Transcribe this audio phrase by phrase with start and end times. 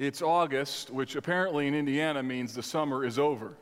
[0.00, 3.52] It's August, which apparently in Indiana means the summer is over.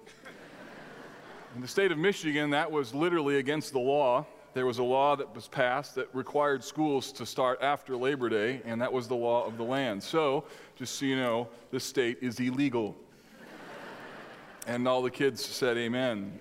[1.55, 4.25] in the state of Michigan, that was literally against the law.
[4.55, 8.62] There was a law that was passed that required schools to start after Labor Day,
[8.64, 10.03] and that was the law of the land.
[10.03, 10.45] So,
[10.75, 12.96] just so you know, this state is illegal.
[14.67, 16.39] and all the kids said, Amen.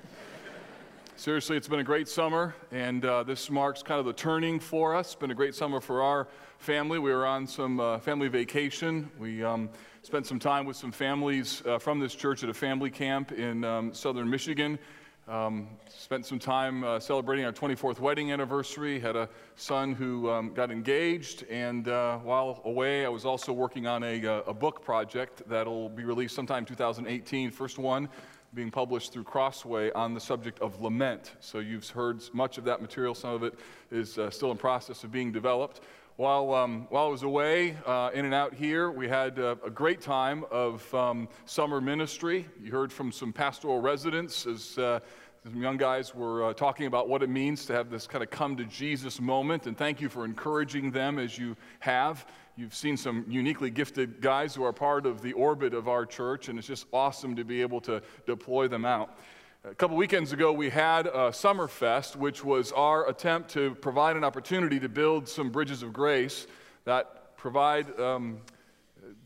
[1.22, 4.96] Seriously, it's been a great summer, and uh, this marks kind of the turning for
[4.96, 5.10] us.
[5.10, 6.28] It's been a great summer for our
[6.58, 6.98] family.
[6.98, 9.08] We were on some uh, family vacation.
[9.20, 9.70] We um,
[10.02, 13.64] spent some time with some families uh, from this church at a family camp in
[13.64, 14.80] um, southern Michigan.
[15.28, 19.00] Um, spent some time uh, celebrating our 24th wedding anniversary.
[19.00, 23.86] Had a son who um, got engaged, and uh, while away, I was also working
[23.86, 27.52] on a, uh, a book project that'll be released sometime 2018.
[27.52, 28.10] First one
[28.54, 31.32] being published through Crossway on the subject of lament.
[31.40, 33.16] So you've heard much of that material.
[33.16, 33.54] Some of it
[33.92, 35.82] is uh, still in process of being developed.
[36.18, 39.70] While, um, while I was away, uh, in and out here, we had uh, a
[39.70, 42.46] great time of um, summer ministry.
[42.62, 45.00] You heard from some pastoral residents as uh,
[45.44, 48.30] some young guys were uh, talking about what it means to have this kind of
[48.30, 49.66] come to Jesus moment.
[49.66, 52.28] And thank you for encouraging them as you have.
[52.58, 56.50] You've seen some uniquely gifted guys who are part of the orbit of our church,
[56.50, 59.18] and it's just awesome to be able to deploy them out.
[59.64, 64.18] A couple weekends ago, we had a summer fest, which was our attempt to provide
[64.18, 66.46] an opportunity to build some bridges of grace
[66.84, 68.42] that provide um,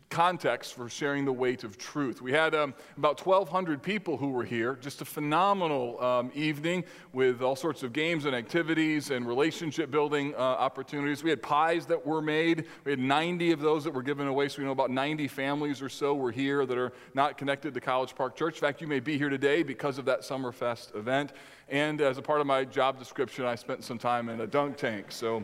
[0.10, 2.22] context for sharing the weight of truth.
[2.22, 7.42] We had um, about 1,200 people who were here, just a phenomenal um, evening with
[7.42, 11.24] all sorts of games and activities and relationship building uh, opportunities.
[11.24, 12.66] We had pies that were made.
[12.84, 15.82] We had 90 of those that were given away, so we know about 90 families
[15.82, 18.56] or so were here that are not connected to College Park Church.
[18.56, 21.34] In fact, you may be here today because of that Summerfest event.
[21.68, 24.78] And as a part of my job description, I spent some time in a dunk
[24.78, 25.44] tank, so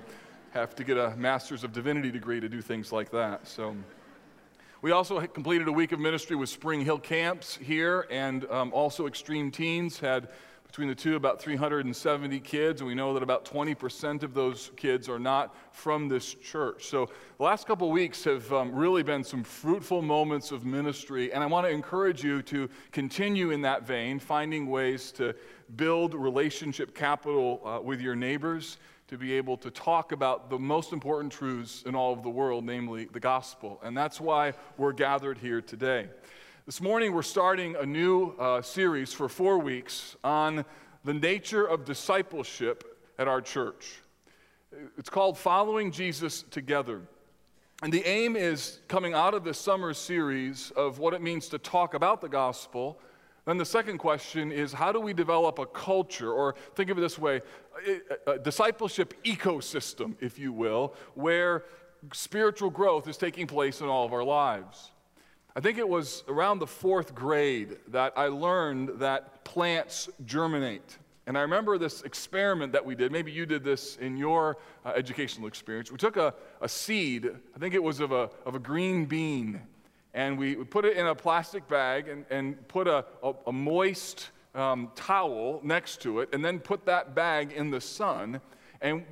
[0.52, 3.48] have to get a Master's of Divinity degree to do things like that.
[3.48, 3.76] So.
[4.84, 9.06] We also completed a week of ministry with Spring Hill Camps here, and um, also
[9.06, 10.30] Extreme Teens had
[10.66, 15.08] between the two about 370 kids, and we know that about 20% of those kids
[15.08, 16.86] are not from this church.
[16.86, 21.44] So the last couple weeks have um, really been some fruitful moments of ministry, and
[21.44, 25.36] I want to encourage you to continue in that vein, finding ways to
[25.76, 28.78] build relationship capital uh, with your neighbors
[29.12, 32.64] to be able to talk about the most important truths in all of the world,
[32.64, 33.78] namely the gospel.
[33.84, 36.08] And that's why we're gathered here today.
[36.66, 40.64] This morning, we're starting a new uh, series for four weeks on
[41.04, 44.00] the nature of discipleship at our church.
[44.98, 47.02] It's called Following Jesus Together.
[47.84, 51.58] And the aim is coming out of this summer series of what it means to
[51.58, 52.98] talk about the gospel
[53.46, 57.02] then the second question is how do we develop a culture, or think of it
[57.02, 57.42] this way
[58.28, 61.64] a, a discipleship ecosystem, if you will, where
[62.14, 64.92] spiritual growth is taking place in all of our lives?
[65.56, 70.98] I think it was around the fourth grade that I learned that plants germinate.
[71.28, 73.12] And I remember this experiment that we did.
[73.12, 75.92] Maybe you did this in your uh, educational experience.
[75.92, 79.62] We took a, a seed, I think it was of a, of a green bean,
[80.14, 84.30] and we put it in a plastic bag and, and put a, a, a moist
[84.56, 88.42] um, towel next to it, and then put that bag in the sun
[88.82, 89.06] and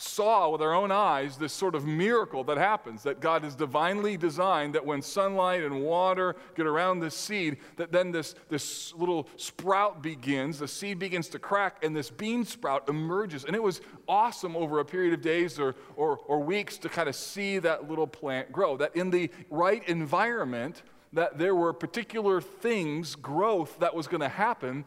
[0.00, 4.16] saw with our own eyes this sort of miracle that happens that God has divinely
[4.16, 9.28] designed that when sunlight and water get around this seed, that then this, this little
[9.36, 13.44] sprout begins, the seed begins to crack, and this bean sprout emerges.
[13.44, 17.08] And it was awesome over a period of days or, or, or weeks to kind
[17.08, 18.76] of see that little plant grow.
[18.76, 20.82] That in the right environment,
[21.12, 24.84] that there were particular things, growth that was going to happen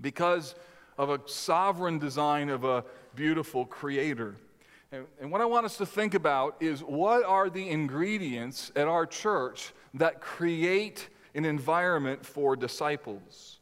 [0.00, 0.54] because
[0.96, 2.84] of a sovereign design of a
[3.14, 4.36] beautiful creator.
[4.90, 8.88] And, and, what I want us to think about is what are the ingredients at
[8.88, 13.58] our church that create an environment for disciples?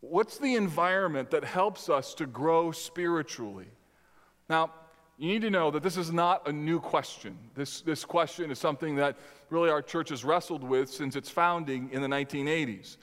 [0.00, 3.66] What's the environment that helps us to grow spiritually?
[4.48, 4.70] Now,
[5.18, 7.36] you need to know that this is not a new question.
[7.56, 9.16] This, this question is something that
[9.50, 12.96] really our church has wrestled with since its founding in the 1980s.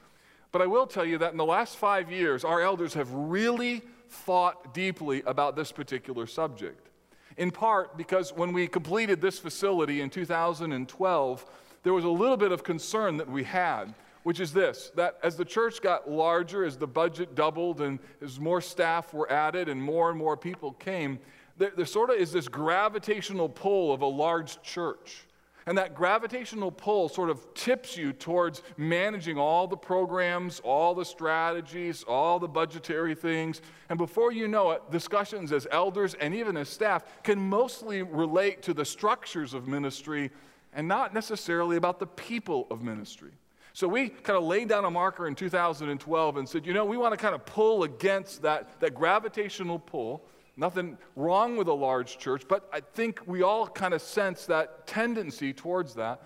[0.53, 3.81] But I will tell you that in the last five years, our elders have really
[4.09, 6.89] thought deeply about this particular subject.
[7.35, 11.45] In part because when we completed this facility in 2012,
[11.83, 13.93] there was a little bit of concern that we had,
[14.23, 18.39] which is this that as the church got larger, as the budget doubled, and as
[18.39, 21.19] more staff were added and more and more people came,
[21.57, 25.25] there, there sort of is this gravitational pull of a large church.
[25.67, 31.05] And that gravitational pull sort of tips you towards managing all the programs, all the
[31.05, 33.61] strategies, all the budgetary things.
[33.89, 38.61] And before you know it, discussions as elders and even as staff can mostly relate
[38.63, 40.29] to the structures of ministry
[40.71, 43.31] and not necessarily about the people of ministry.
[43.73, 46.95] So we kind of laid down a marker in 2012 and said, you know, we
[46.95, 50.23] want to kind of pull against that, that gravitational pull.
[50.57, 54.87] Nothing wrong with a large church, but I think we all kind of sense that
[54.87, 56.21] tendency towards that.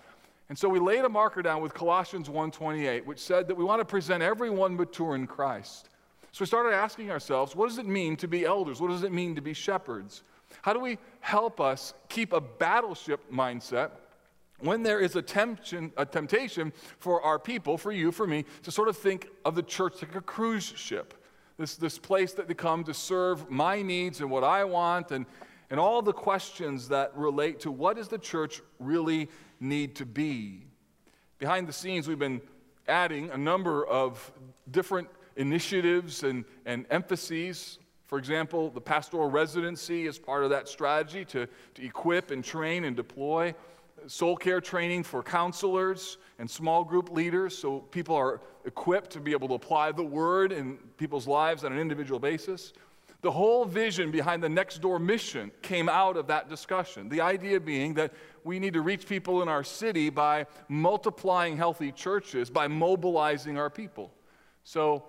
[0.49, 3.79] And so we laid a marker down with Colossians 1:28, which said that we want
[3.79, 5.89] to present everyone mature in Christ.
[6.31, 8.79] So we started asking ourselves, what does it mean to be elders?
[8.79, 10.23] What does it mean to be shepherds?
[10.61, 13.91] How do we help us keep a battleship mindset
[14.59, 18.71] when there is a temptation, a temptation for our people, for you, for me, to
[18.71, 21.13] sort of think of the church like a cruise ship?
[21.59, 25.25] This, this place that they come to serve my needs and what I want, and,
[25.69, 29.29] and all the questions that relate to what does the church really
[29.59, 30.63] need to be.
[31.37, 32.39] Behind the scenes, we've been
[32.87, 34.31] adding a number of
[34.71, 37.77] different initiatives and, and emphases.
[38.05, 42.85] For example, the pastoral residency is part of that strategy to, to equip and train
[42.85, 43.53] and deploy.
[44.07, 49.31] Soul care training for counselors and small group leaders so people are equipped to be
[49.31, 52.73] able to apply the word in people's lives on an individual basis.
[53.21, 57.09] The whole vision behind the Next Door mission came out of that discussion.
[57.09, 58.13] The idea being that
[58.45, 63.69] we need to reach people in our city by multiplying healthy churches, by mobilizing our
[63.69, 64.13] people.
[64.63, 65.03] So,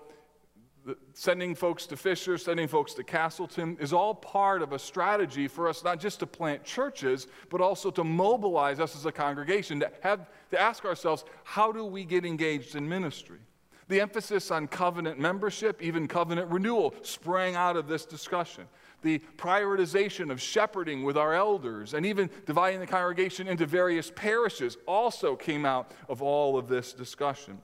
[1.13, 5.67] sending folks to Fisher, sending folks to Castleton is all part of a strategy for
[5.67, 9.91] us not just to plant churches, but also to mobilize us as a congregation, to,
[10.01, 13.39] have, to ask ourselves, how do we get engaged in ministry?
[13.87, 18.65] The emphasis on covenant membership, even covenant renewal, sprang out of this discussion.
[19.01, 24.77] The prioritization of shepherding with our elders and even dividing the congregation into various parishes
[24.87, 27.59] also came out of all of this discussion.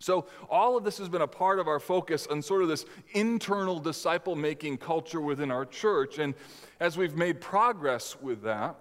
[0.00, 2.84] So, all of this has been a part of our focus on sort of this
[3.12, 6.18] internal disciple making culture within our church.
[6.18, 6.34] And
[6.78, 8.76] as we've made progress with that,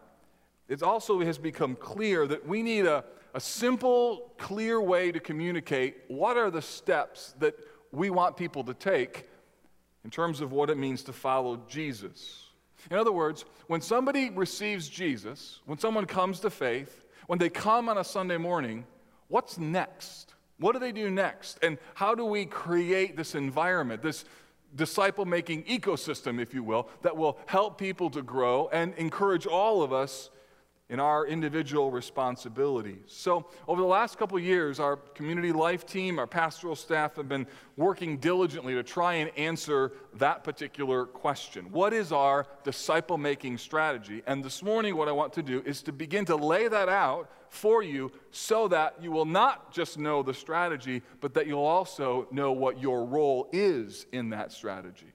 [0.68, 3.04] it also has become clear that we need a,
[3.34, 7.56] a simple, clear way to communicate what are the steps that
[7.92, 9.28] we want people to take
[10.04, 12.44] in terms of what it means to follow Jesus.
[12.92, 17.90] In other words, when somebody receives Jesus, when someone comes to faith, when they come
[17.90, 18.86] on a Sunday morning,
[19.30, 20.36] what's next?
[20.60, 21.60] What do they do next?
[21.62, 24.26] And how do we create this environment, this
[24.76, 29.82] disciple making ecosystem, if you will, that will help people to grow and encourage all
[29.84, 30.30] of us
[30.90, 33.00] in our individual responsibilities.
[33.08, 37.46] So, over the last couple years, our community life team, our pastoral staff have been
[37.76, 41.66] working diligently to try and answer that particular question.
[41.72, 44.24] What is our disciple making strategy?
[44.26, 47.30] And this morning, what I want to do is to begin to lay that out
[47.50, 52.28] for you so that you will not just know the strategy, but that you'll also
[52.32, 55.08] know what your role is in that strategy.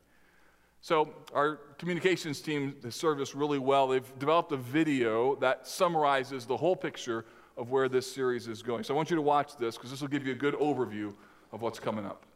[0.84, 3.86] So, our communications team has served us really well.
[3.86, 7.24] They've developed a video that summarizes the whole picture
[7.56, 8.82] of where this series is going.
[8.82, 11.14] So, I want you to watch this because this will give you a good overview
[11.52, 12.26] of what's coming up.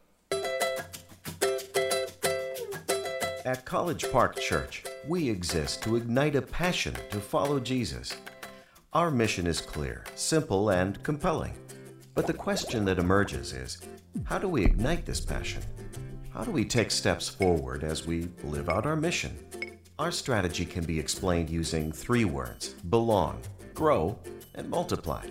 [3.43, 8.15] At College Park Church, we exist to ignite a passion to follow Jesus.
[8.93, 11.53] Our mission is clear, simple, and compelling.
[12.15, 13.81] But the question that emerges is
[14.23, 15.63] how do we ignite this passion?
[16.37, 19.35] How do we take steps forward as we live out our mission?
[19.97, 23.41] Our strategy can be explained using three words belong,
[23.73, 24.19] grow,
[24.53, 25.25] and multiply.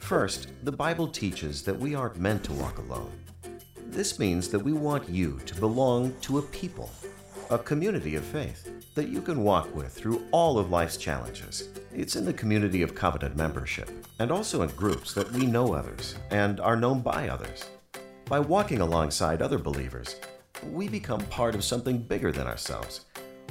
[0.00, 3.12] First, the Bible teaches that we aren't meant to walk alone.
[3.86, 6.90] This means that we want you to belong to a people,
[7.50, 11.68] a community of faith that you can walk with through all of life's challenges.
[11.94, 16.16] It's in the community of covenant membership, and also in groups that we know others
[16.32, 17.66] and are known by others.
[18.26, 20.16] By walking alongside other believers,
[20.72, 23.04] we become part of something bigger than ourselves.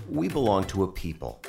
[0.10, 1.40] We belong to a people.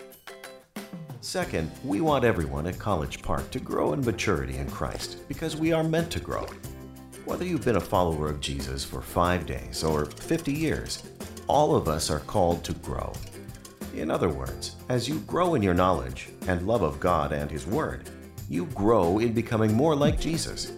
[1.22, 5.72] Second, we want everyone at College Park to grow in maturity in Christ because we
[5.72, 6.46] are meant to grow.
[7.24, 11.02] Whether you've been a follower of Jesus for five days or 50 years,
[11.46, 13.10] all of us are called to grow.
[13.94, 17.66] In other words, as you grow in your knowledge and love of God and His
[17.66, 18.10] Word,
[18.50, 20.72] you grow in becoming more like Jesus.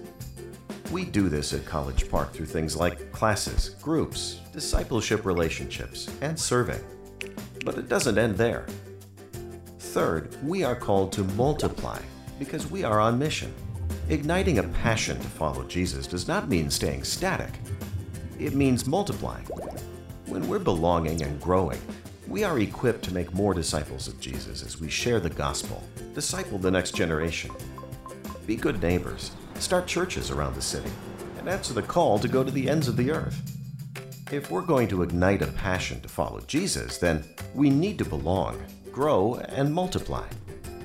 [0.93, 6.81] We do this at College Park through things like classes, groups, discipleship relationships, and serving.
[7.64, 8.66] But it doesn't end there.
[9.81, 11.99] Third, we are called to multiply
[12.38, 13.52] because we are on mission.
[14.09, 17.59] Igniting a passion to follow Jesus does not mean staying static.
[18.38, 19.47] It means multiplying.
[20.26, 21.81] When we're belonging and growing,
[22.28, 25.83] we are equipped to make more disciples of Jesus as we share the gospel,
[26.14, 27.50] disciple the next generation.
[28.47, 30.91] Be good neighbors, start churches around the city,
[31.39, 33.57] and answer the call to go to the ends of the earth.
[34.33, 38.61] If we're going to ignite a passion to follow Jesus, then we need to belong,
[38.91, 40.27] grow, and multiply.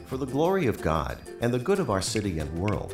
[0.05, 2.93] for the glory of God and the good of our city and world.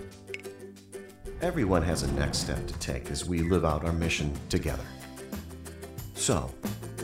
[1.42, 4.86] Everyone has a next step to take as we live out our mission together.
[6.14, 6.54] So,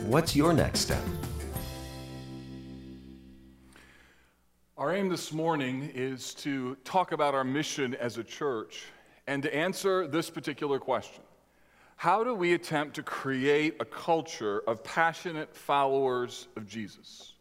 [0.06, 1.02] what's your next step?
[4.76, 8.86] Our aim this morning is to talk about our mission as a church
[9.28, 11.22] and to answer this particular question
[11.94, 17.34] How do we attempt to create a culture of passionate followers of Jesus?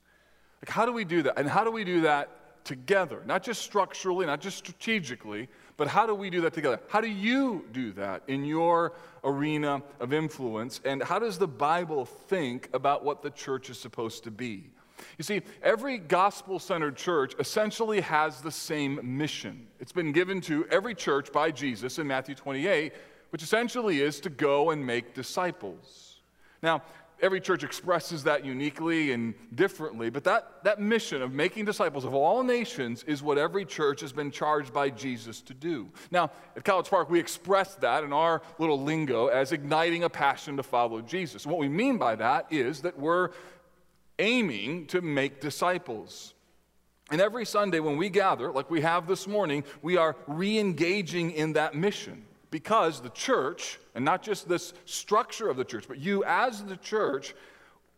[0.61, 1.39] Like, how do we do that?
[1.39, 3.23] And how do we do that together?
[3.25, 6.79] Not just structurally, not just strategically, but how do we do that together?
[6.87, 10.81] How do you do that in your arena of influence?
[10.85, 14.69] And how does the Bible think about what the church is supposed to be?
[15.17, 19.67] You see, every gospel centered church essentially has the same mission.
[19.79, 22.93] It's been given to every church by Jesus in Matthew 28,
[23.29, 26.19] which essentially is to go and make disciples.
[26.61, 26.81] Now,
[27.23, 32.13] every church expresses that uniquely and differently, but that, that mission of making disciples of
[32.13, 35.89] all nations is what every church has been charged by Jesus to do.
[36.11, 40.57] Now, at College Park, we express that in our little lingo as igniting a passion
[40.57, 41.45] to follow Jesus.
[41.45, 43.29] What we mean by that is that we're
[44.19, 46.33] aiming to make disciples.
[47.11, 51.31] And every Sunday when we gather, like we have this morning, we are re engaging
[51.31, 55.99] in that mission because the church, and not just this structure of the church, but
[55.99, 57.33] you as the church,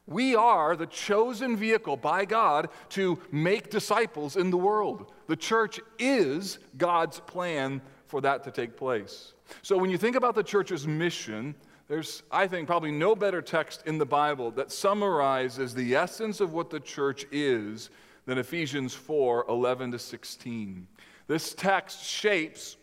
[0.07, 5.11] we are the chosen vehicle by God to make disciples in the world.
[5.27, 9.33] The church is God's plan for that to take place.
[9.61, 11.55] So when you think about the church's mission,
[11.87, 16.51] there's, I think, probably no better text in the Bible that summarizes the essence of
[16.51, 17.91] what the church is
[18.25, 20.87] than Ephesians 4 11 to 16.
[21.27, 22.77] This text shapes,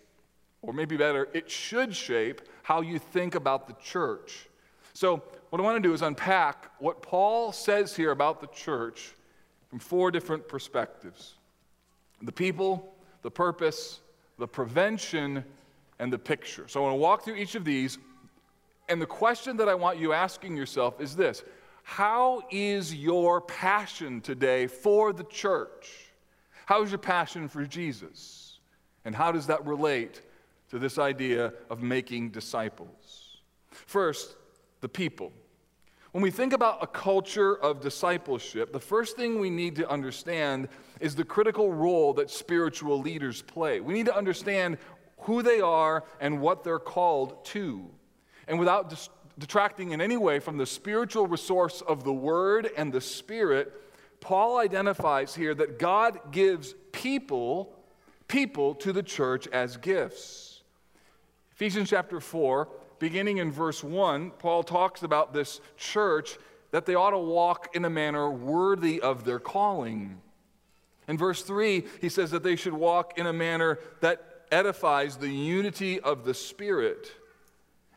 [0.62, 4.48] or maybe better, it should shape how you think about the church.
[4.94, 9.14] So, what I want to do is unpack what Paul says here about the church
[9.68, 11.34] from four different perspectives
[12.22, 14.00] the people, the purpose,
[14.38, 15.44] the prevention,
[15.98, 16.68] and the picture.
[16.68, 17.98] So, I want to walk through each of these
[18.88, 21.42] and the question that I want you asking yourself is this
[21.82, 26.12] How is your passion today for the church?
[26.66, 28.58] How is your passion for Jesus?
[29.04, 30.22] And how does that relate
[30.70, 33.40] to this idea of making disciples?
[33.70, 34.36] First,
[34.80, 35.32] the people.
[36.12, 40.68] When we think about a culture of discipleship, the first thing we need to understand
[41.00, 43.80] is the critical role that spiritual leaders play.
[43.80, 44.76] We need to understand
[45.20, 47.90] who they are and what they're called to
[48.48, 48.94] and without
[49.38, 53.72] detracting in any way from the spiritual resource of the Word and the Spirit,
[54.20, 57.74] Paul identifies here that God gives people,
[58.28, 60.62] people to the church as gifts.
[61.52, 62.68] Ephesians chapter 4,
[62.98, 66.38] beginning in verse 1, Paul talks about this church
[66.70, 70.20] that they ought to walk in a manner worthy of their calling.
[71.08, 75.30] In verse 3, he says that they should walk in a manner that edifies the
[75.30, 77.12] unity of the Spirit.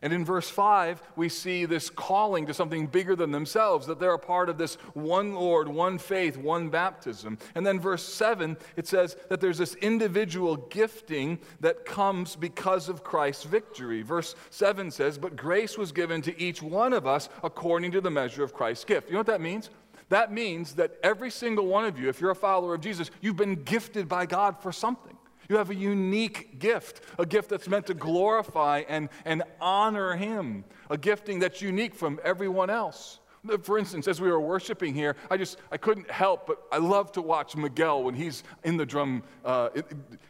[0.02, 4.12] And in verse 5, we see this calling to something bigger than themselves, that they're
[4.12, 7.38] a part of this one Lord, one faith, one baptism.
[7.54, 13.04] And then verse 7, it says that there's this individual gifting that comes because of
[13.04, 14.02] Christ's victory.
[14.02, 18.10] Verse 7 says, But grace was given to each one of us according to the
[18.10, 19.08] measure of Christ's gift.
[19.08, 19.70] You know what that means?
[20.10, 23.36] That means that every single one of you, if you're a follower of Jesus, you've
[23.36, 25.15] been gifted by God for something.
[25.48, 30.64] You have a unique gift, a gift that's meant to glorify and, and honor Him,
[30.90, 33.20] a gifting that's unique from everyone else.
[33.62, 37.12] For instance, as we were worshiping here, I just I couldn't help but I love
[37.12, 39.68] to watch Miguel when he's in the drum, uh,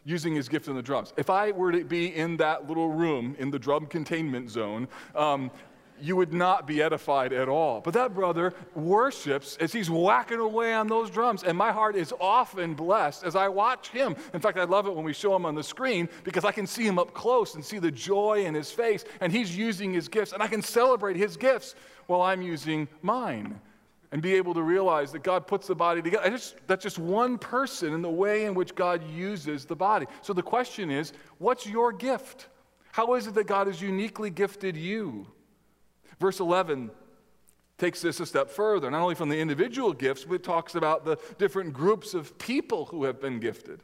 [0.04, 1.14] using his gift in the drums.
[1.16, 5.50] If I were to be in that little room in the drum containment zone, um,
[6.00, 7.80] you would not be edified at all.
[7.80, 12.12] But that brother worships as he's whacking away on those drums, and my heart is
[12.20, 14.16] often blessed as I watch him.
[14.34, 16.66] In fact, I love it when we show him on the screen because I can
[16.66, 20.08] see him up close and see the joy in his face, and he's using his
[20.08, 21.74] gifts, and I can celebrate his gifts
[22.06, 23.60] while I'm using mine.
[24.12, 26.30] And be able to realize that God puts the body together.
[26.30, 30.06] Just, that's just one person in the way in which God uses the body.
[30.22, 32.46] So the question is what's your gift?
[32.92, 35.26] How is it that God has uniquely gifted you?
[36.18, 36.90] Verse 11
[37.78, 41.04] takes this a step further, not only from the individual gifts, but it talks about
[41.04, 43.82] the different groups of people who have been gifted.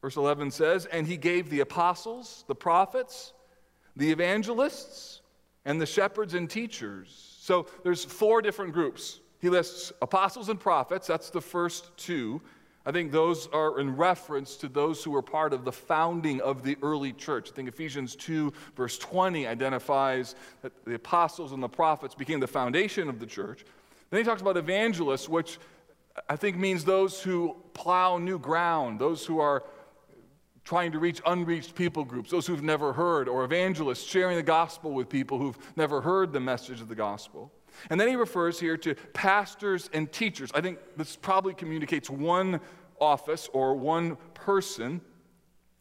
[0.00, 3.32] Verse 11 says, And he gave the apostles, the prophets,
[3.96, 5.20] the evangelists,
[5.64, 7.36] and the shepherds and teachers.
[7.40, 9.20] So there's four different groups.
[9.40, 12.40] He lists apostles and prophets, that's the first two.
[12.86, 16.62] I think those are in reference to those who were part of the founding of
[16.62, 17.50] the early church.
[17.50, 22.46] I think Ephesians 2, verse 20, identifies that the apostles and the prophets became the
[22.46, 23.64] foundation of the church.
[24.08, 25.58] Then he talks about evangelists, which
[26.28, 29.62] I think means those who plow new ground, those who are
[30.64, 34.92] trying to reach unreached people groups, those who've never heard, or evangelists sharing the gospel
[34.92, 37.52] with people who've never heard the message of the gospel.
[37.88, 40.50] And then he refers here to pastors and teachers.
[40.54, 42.60] I think this probably communicates one
[43.00, 45.00] office or one person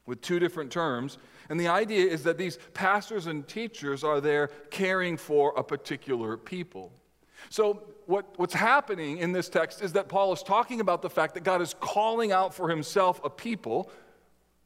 [0.05, 1.17] with two different terms.
[1.49, 6.37] And the idea is that these pastors and teachers are there caring for a particular
[6.37, 6.91] people.
[7.49, 11.35] So, what, what's happening in this text is that Paul is talking about the fact
[11.35, 13.91] that God is calling out for himself a people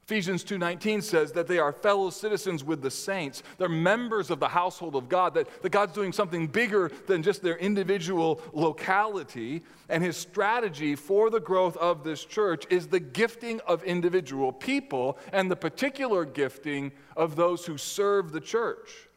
[0.06, 3.42] Ephesians 2:19 says that they are fellow citizens with the saints.
[3.58, 7.42] They're members of the household of God, that, that God's doing something bigger than just
[7.42, 9.64] their individual locality.
[9.88, 15.18] And his strategy for the growth of this church is the gifting of individual people
[15.32, 19.08] and the particular gifting of those who serve the church.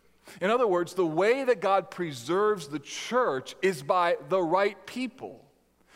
[0.40, 5.44] In other words, the way that God preserves the church is by the right people.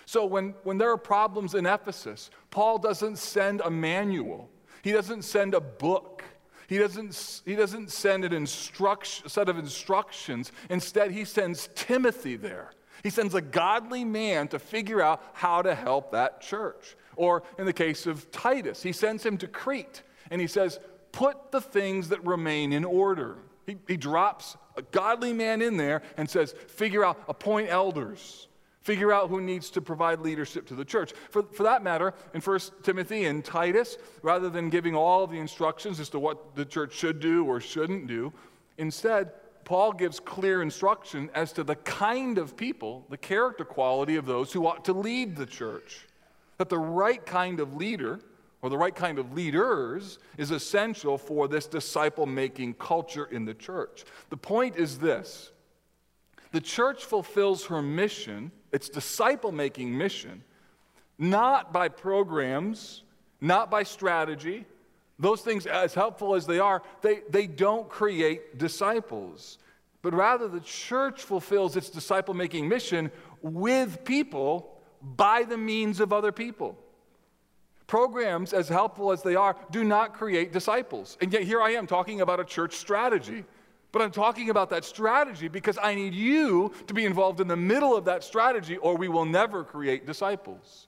[0.05, 4.50] So when, when there are problems in Ephesus, Paul doesn't send a manual.
[4.83, 6.25] He doesn't send a book.
[6.69, 10.53] He doesn't, he doesn't send an instruction, set of instructions.
[10.69, 12.71] Instead, he sends Timothy there.
[13.03, 16.97] He sends a godly man to figure out how to help that church.
[17.17, 20.79] Or in the case of Titus, he sends him to Crete and he says,
[21.13, 23.39] Put the things that remain in order.
[23.67, 28.49] He, he drops a godly man in there and says, Figure out, appoint elders.
[28.83, 31.13] Figure out who needs to provide leadership to the church.
[31.31, 36.01] For, for that matter, in 1 Timothy and Titus, rather than giving all the instructions
[36.01, 38.33] as to what the church should do or shouldn't do,
[38.79, 39.33] instead,
[39.65, 44.53] Paul gives clear instruction as to the kind of people, the character quality of those
[44.53, 46.07] who ought to lead the church.
[46.57, 48.21] That the right kind of leader,
[48.63, 53.55] or the right kind of leaders, is essential for this disciple making culture in the
[53.55, 54.05] church.
[54.31, 55.53] The point is this
[56.53, 60.43] the church fulfills her mission its disciple making mission,
[61.19, 63.03] not by programs,
[63.41, 64.65] not by strategy.
[65.19, 69.59] Those things, as helpful as they are, they, they don't create disciples.
[70.03, 73.11] But rather, the church fulfills its disciple making mission
[73.43, 76.79] with people by the means of other people.
[77.87, 81.19] Programs, as helpful as they are, do not create disciples.
[81.21, 83.45] And yet, here I am talking about a church strategy.
[83.93, 87.57] But I'm talking about that strategy because I need you to be involved in the
[87.57, 90.87] middle of that strategy, or we will never create disciples.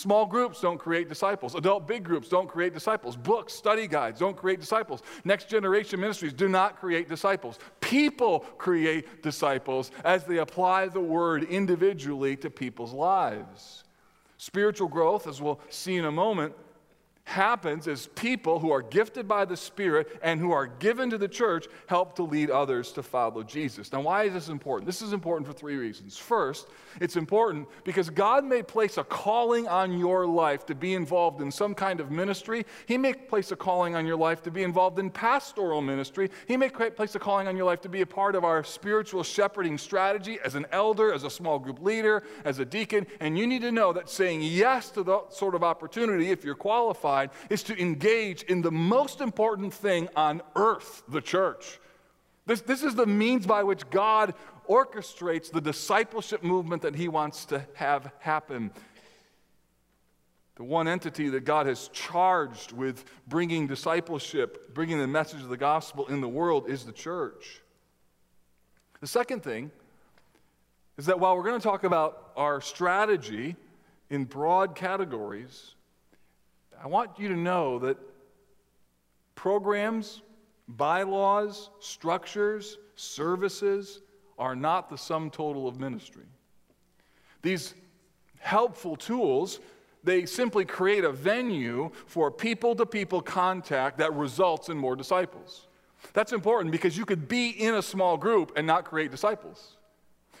[0.00, 1.54] Small groups don't create disciples.
[1.54, 3.16] Adult big groups don't create disciples.
[3.16, 5.02] Books, study guides don't create disciples.
[5.24, 7.58] Next generation ministries do not create disciples.
[7.80, 13.84] People create disciples as they apply the word individually to people's lives.
[14.38, 16.54] Spiritual growth, as we'll see in a moment,
[17.30, 21.28] happens as people who are gifted by the Spirit and who are given to the
[21.28, 23.92] church help to lead others to follow Jesus.
[23.92, 24.86] Now, why is this important?
[24.86, 26.18] This is important for three reasons.
[26.18, 26.66] First,
[27.00, 31.52] it's important because God may place a calling on your life to be involved in
[31.52, 32.66] some kind of ministry.
[32.86, 36.30] He may place a calling on your life to be involved in pastoral ministry.
[36.48, 39.22] He may place a calling on your life to be a part of our spiritual
[39.22, 43.06] shepherding strategy as an elder, as a small group leader, as a deacon.
[43.20, 46.56] And you need to know that saying yes to that sort of opportunity, if you're
[46.56, 51.78] qualified, is to engage in the most important thing on earth, the church.
[52.46, 54.34] This, this is the means by which God
[54.68, 58.70] orchestrates the discipleship movement that He wants to have happen.
[60.56, 65.56] The one entity that God has charged with bringing discipleship, bringing the message of the
[65.56, 67.62] gospel in the world is the church.
[69.00, 69.70] The second thing
[70.98, 73.56] is that while we're going to talk about our strategy
[74.10, 75.74] in broad categories,
[76.82, 77.98] I want you to know that
[79.34, 80.22] programs,
[80.66, 84.00] bylaws, structures, services
[84.38, 86.24] are not the sum total of ministry.
[87.42, 87.74] These
[88.38, 89.60] helpful tools,
[90.02, 95.66] they simply create a venue for people to people contact that results in more disciples.
[96.14, 99.76] That's important because you could be in a small group and not create disciples.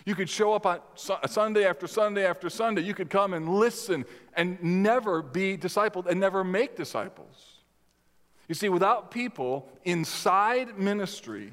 [0.04, 2.82] You could show up on Sunday after Sunday after Sunday.
[2.82, 7.60] You could come and listen and never be discipled and never make disciples.
[8.48, 11.52] You see, without people inside ministry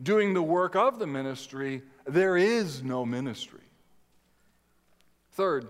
[0.00, 3.60] doing the work of the ministry, there is no ministry.
[5.32, 5.68] Third, the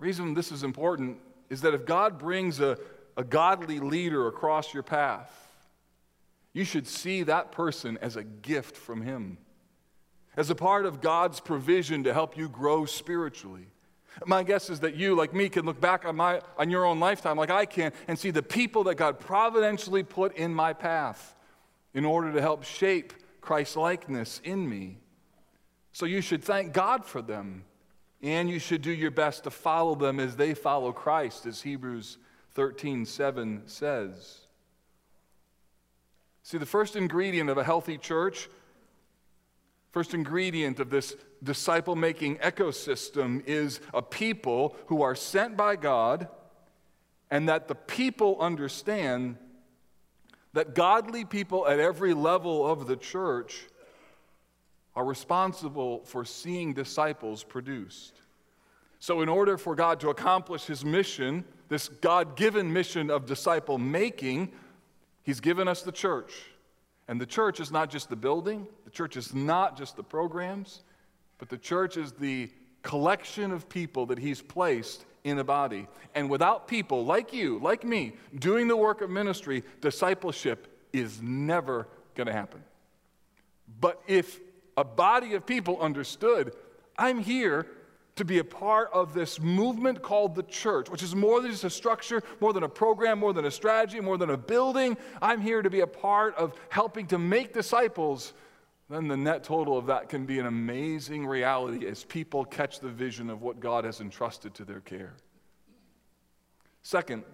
[0.00, 1.18] reason this is important
[1.50, 2.78] is that if God brings a,
[3.16, 5.30] a godly leader across your path,
[6.52, 9.38] you should see that person as a gift from Him
[10.36, 13.66] as a part of God's provision to help you grow spiritually.
[14.26, 17.00] My guess is that you, like me, can look back on, my, on your own
[17.00, 21.34] lifetime, like I can, and see the people that God providentially put in my path
[21.94, 24.98] in order to help shape Christ likeness in me.
[25.92, 27.64] So you should thank God for them,
[28.22, 32.18] and you should do your best to follow them as they follow Christ, as Hebrews
[32.52, 34.38] 13 7 says.
[36.42, 38.48] See, the first ingredient of a healthy church,
[39.92, 46.28] first ingredient of this disciple making ecosystem is a people who are sent by God,
[47.30, 49.36] and that the people understand
[50.54, 53.66] that godly people at every level of the church
[54.94, 58.14] are responsible for seeing disciples produced.
[58.98, 63.78] So, in order for God to accomplish his mission, this God given mission of disciple
[63.78, 64.52] making,
[65.22, 66.32] he's given us the church.
[67.12, 70.80] And the church is not just the building, the church is not just the programs,
[71.36, 72.48] but the church is the
[72.80, 75.88] collection of people that he's placed in a body.
[76.14, 81.86] And without people like you, like me, doing the work of ministry, discipleship is never
[82.14, 82.64] going to happen.
[83.78, 84.40] But if
[84.78, 86.54] a body of people understood,
[86.96, 87.66] I'm here
[88.16, 91.64] to be a part of this movement called the church, which is more than just
[91.64, 94.96] a structure, more than a program, more than a strategy, more than a building.
[95.22, 98.34] I'm here to be a part of helping to make disciples.
[98.90, 102.90] Then the net total of that can be an amazing reality as people catch the
[102.90, 105.14] vision of what God has entrusted to their care.
[106.82, 107.24] Second,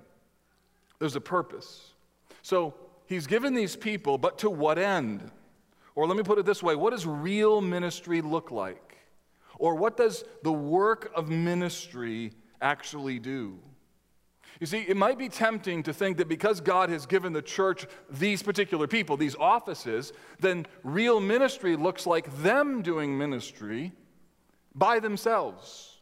[1.01, 1.93] there's a purpose.
[2.43, 2.75] So
[3.07, 5.29] he's given these people, but to what end?
[5.97, 8.99] Or let me put it this way what does real ministry look like?
[9.59, 13.59] Or what does the work of ministry actually do?
[14.61, 17.87] You see, it might be tempting to think that because God has given the church
[18.11, 23.92] these particular people, these offices, then real ministry looks like them doing ministry
[24.75, 26.01] by themselves,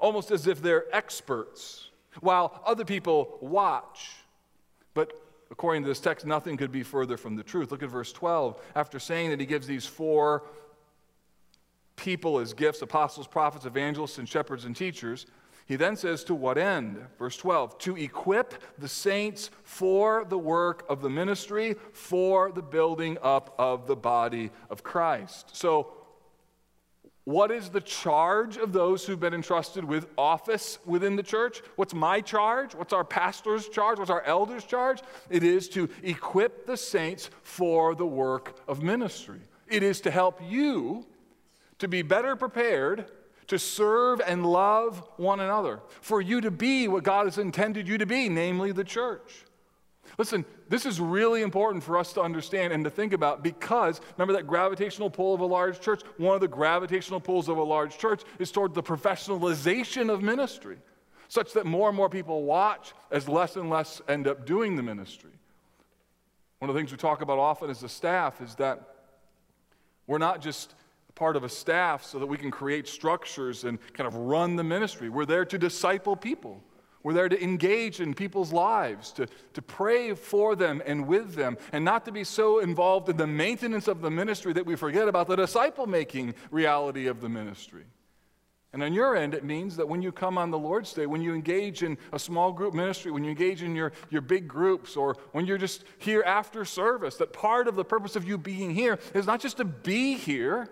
[0.00, 4.10] almost as if they're experts, while other people watch.
[4.94, 5.12] But
[5.52, 7.70] according to this text, nothing could be further from the truth.
[7.70, 8.60] Look at verse 12.
[8.74, 10.44] After saying that he gives these four
[11.98, 15.26] people as gifts apostles, prophets, evangelists, and shepherds and teachers
[15.68, 16.98] he then says, To what end?
[17.18, 23.18] Verse 12, to equip the saints for the work of the ministry, for the building
[23.22, 25.54] up of the body of Christ.
[25.54, 25.92] So,
[27.24, 31.60] what is the charge of those who've been entrusted with office within the church?
[31.76, 32.74] What's my charge?
[32.74, 33.98] What's our pastor's charge?
[33.98, 35.02] What's our elder's charge?
[35.28, 39.40] It is to equip the saints for the work of ministry.
[39.68, 41.04] It is to help you
[41.78, 43.10] to be better prepared
[43.48, 47.98] to serve and love one another, for you to be what God has intended you
[47.98, 49.44] to be, namely the church.
[50.16, 54.34] Listen, this is really important for us to understand and to think about because remember
[54.34, 56.02] that gravitational pull of a large church?
[56.16, 60.78] One of the gravitational pulls of a large church is toward the professionalization of ministry,
[61.28, 64.82] such that more and more people watch as less and less end up doing the
[64.82, 65.30] ministry.
[66.58, 68.94] One of the things we talk about often as a staff is that
[70.06, 70.74] we're not just
[71.18, 74.62] part of a staff so that we can create structures and kind of run the
[74.62, 75.08] ministry.
[75.08, 76.62] We're there to disciple people.
[77.02, 81.56] We're there to engage in people's lives, to, to pray for them and with them,
[81.72, 85.08] and not to be so involved in the maintenance of the ministry that we forget
[85.08, 87.84] about the disciple making reality of the ministry.
[88.72, 91.22] And on your end, it means that when you come on the Lord's Day, when
[91.22, 94.96] you engage in a small group ministry, when you engage in your, your big groups,
[94.96, 98.74] or when you're just here after service, that part of the purpose of you being
[98.74, 100.68] here is not just to be here,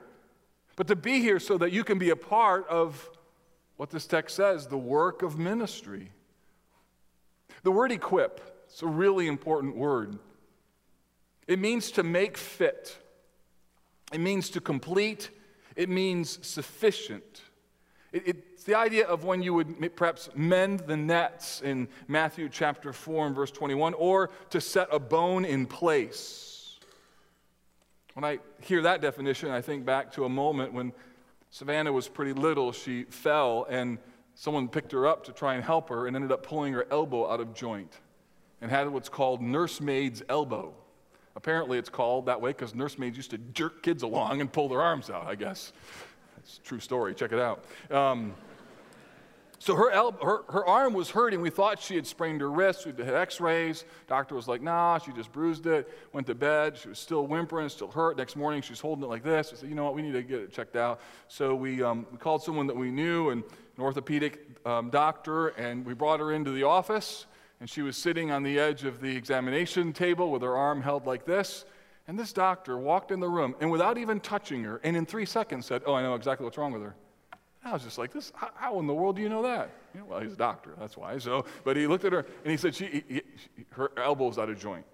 [0.77, 3.11] but to be here so that you can be a part of
[3.77, 6.13] what this text says the work of ministry.
[7.63, 10.19] The word equip, it's a really important word.
[11.47, 12.99] It means to make fit,
[14.13, 15.31] it means to complete,
[15.75, 17.43] it means sufficient.
[18.13, 22.93] It, it's the idea of when you would perhaps mend the nets in Matthew chapter
[22.93, 26.56] 4 and verse 21, or to set a bone in place.
[28.17, 30.95] When I hear that definition, I think back to a moment when
[31.51, 32.73] Savannah was pretty little.
[32.73, 33.99] She fell, and
[34.35, 37.31] someone picked her up to try and help her and ended up pulling her elbow
[37.31, 37.93] out of joint
[38.63, 40.73] and had what's called nursemaid's elbow.
[41.37, 44.81] Apparently, it's called that way because nursemaids used to jerk kids along and pull their
[44.81, 45.75] arms out, I guess.
[46.39, 47.15] It's a true story.
[47.15, 47.67] Check it out.
[47.91, 48.35] Um,
[49.59, 51.41] so her, her, her arm was hurting.
[51.41, 52.85] We thought she had sprained her wrist.
[52.85, 53.85] We did x rays.
[54.07, 55.89] Doctor was like, nah, she just bruised it.
[56.13, 56.77] Went to bed.
[56.77, 58.19] She was still whimpering, still hurt.
[58.19, 59.53] Next morning, she was holding it like this.
[59.53, 61.01] We said, you know what, we need to get it checked out.
[61.29, 63.43] So we, um, we called someone that we knew, and
[63.77, 67.27] an orthopedic um, doctor, and we brought her into the office.
[67.59, 71.07] And she was sitting on the edge of the examination table with her arm held
[71.07, 71.65] like this.
[72.07, 75.25] And this doctor walked in the room and without even touching her, and in three
[75.25, 76.95] seconds said, Oh, I know exactly what's wrong with her.
[77.67, 79.71] I was just like, this, how, in the world do you know that?
[79.95, 81.19] You know, well, he's a doctor, that's why.
[81.19, 83.23] So, but he looked at her and he said, she, he,
[83.71, 84.85] her elbow's out of joint.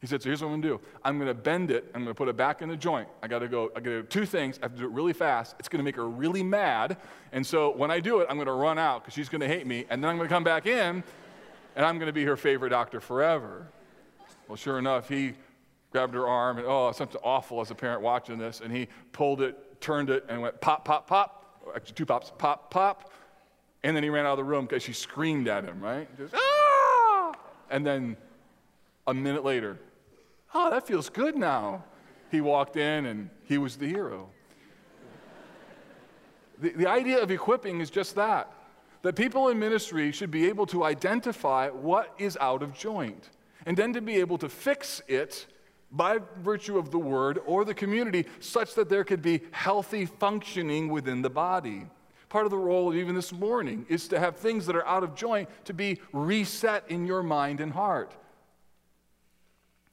[0.00, 0.80] He said, So here's what I'm gonna do.
[1.02, 3.08] I'm gonna bend it, I'm gonna put it back in the joint.
[3.22, 4.58] I gotta go, I gotta do two things.
[4.58, 5.56] I have to do it really fast.
[5.58, 6.98] It's gonna make her really mad.
[7.32, 9.86] And so when I do it, I'm gonna run out because she's gonna hate me.
[9.90, 11.02] And then I'm gonna come back in
[11.74, 13.66] and I'm gonna be her favorite doctor forever.
[14.46, 15.32] Well, sure enough, he
[15.90, 18.60] grabbed her arm and oh, something awful as a parent watching this.
[18.60, 21.37] And he pulled it, turned it, and went pop, pop, pop.
[21.74, 23.12] Actually, two pops, pop, pop.
[23.82, 26.08] And then he ran out of the room because she screamed at him, right?
[26.16, 27.32] Just, ah!
[27.70, 28.16] And then
[29.06, 29.78] a minute later,
[30.54, 31.84] oh, that feels good now.
[32.30, 34.28] He walked in and he was the hero.
[36.58, 38.52] the, the idea of equipping is just that
[39.02, 43.30] that people in ministry should be able to identify what is out of joint
[43.66, 45.46] and then to be able to fix it
[45.90, 50.88] by virtue of the word or the community such that there could be healthy functioning
[50.88, 51.86] within the body.
[52.28, 55.14] Part of the role, even this morning, is to have things that are out of
[55.14, 58.14] joint to be reset in your mind and heart.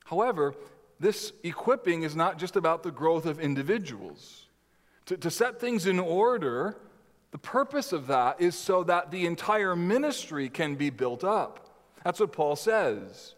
[0.03, 0.53] However,
[0.99, 4.47] this equipping is not just about the growth of individuals.
[5.05, 6.77] To, to set things in order,
[7.31, 11.69] the purpose of that is so that the entire ministry can be built up.
[12.03, 13.34] That's what Paul says.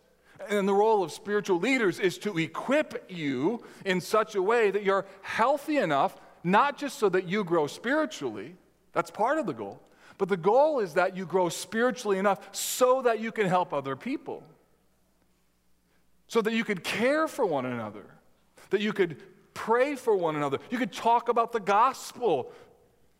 [0.50, 4.84] And the role of spiritual leaders is to equip you in such a way that
[4.84, 8.56] you're healthy enough, not just so that you grow spiritually,
[8.94, 9.82] that's part of the goal,
[10.18, 13.96] but the goal is that you grow spiritually enough so that you can help other
[13.96, 14.44] people.
[16.28, 18.06] So that you could care for one another,
[18.70, 19.22] that you could
[19.54, 22.52] pray for one another, you could talk about the gospel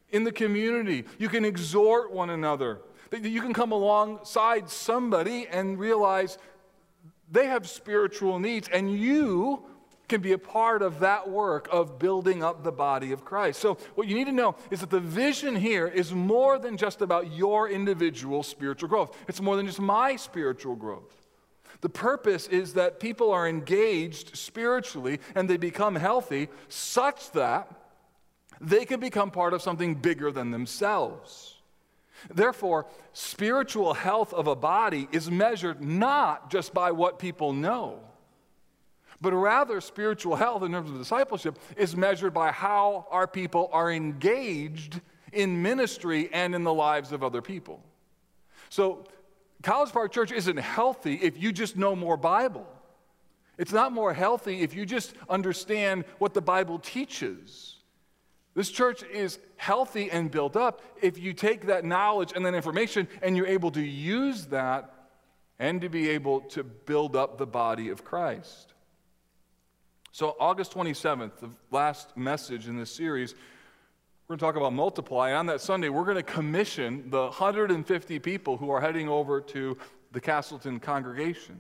[0.10, 5.80] in the community, you can exhort one another, that you can come alongside somebody and
[5.80, 6.38] realize
[7.32, 9.64] they have spiritual needs, and you
[10.08, 13.60] can be a part of that work of building up the body of Christ.
[13.60, 17.02] So, what you need to know is that the vision here is more than just
[17.02, 21.14] about your individual spiritual growth, it's more than just my spiritual growth.
[21.82, 27.70] The purpose is that people are engaged spiritually and they become healthy such that
[28.60, 31.57] they can become part of something bigger than themselves.
[32.34, 38.00] Therefore, spiritual health of a body is measured not just by what people know,
[39.22, 43.92] but rather spiritual health in terms of discipleship is measured by how our people are
[43.92, 45.02] engaged
[45.34, 47.84] in ministry and in the lives of other people.
[48.70, 49.06] So,
[49.64, 52.68] College Park Church isn't healthy if you just know more Bible.
[53.58, 57.77] It's not more healthy if you just understand what the Bible teaches.
[58.58, 63.08] This church is healthy and built up if you take that knowledge and that information
[63.22, 64.96] and you're able to use that
[65.60, 68.74] and to be able to build up the body of Christ.
[70.12, 73.36] So, August 27th, the last message in this series,
[74.28, 75.34] we're going to talk about multiply.
[75.34, 79.78] On that Sunday, we're going to commission the 150 people who are heading over to
[80.14, 81.60] the Castleton congregation.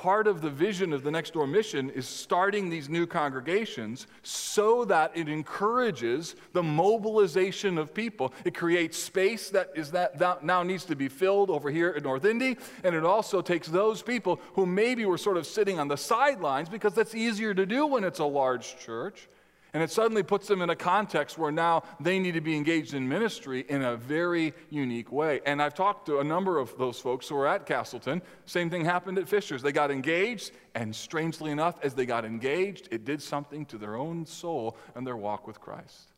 [0.00, 4.86] Part of the vision of the Next Door mission is starting these new congregations so
[4.86, 8.32] that it encourages the mobilization of people.
[8.46, 12.02] It creates space that is that, that now needs to be filled over here at
[12.02, 15.88] North Indy, and it also takes those people who maybe were sort of sitting on
[15.88, 19.28] the sidelines because that's easier to do when it's a large church
[19.72, 22.94] and it suddenly puts them in a context where now they need to be engaged
[22.94, 25.40] in ministry in a very unique way.
[25.46, 28.22] And I've talked to a number of those folks who are at Castleton.
[28.46, 29.62] Same thing happened at Fishers.
[29.62, 33.96] They got engaged, and strangely enough, as they got engaged, it did something to their
[33.96, 36.12] own soul and their walk with Christ.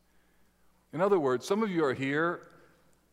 [0.91, 2.47] In other words, some of you are here,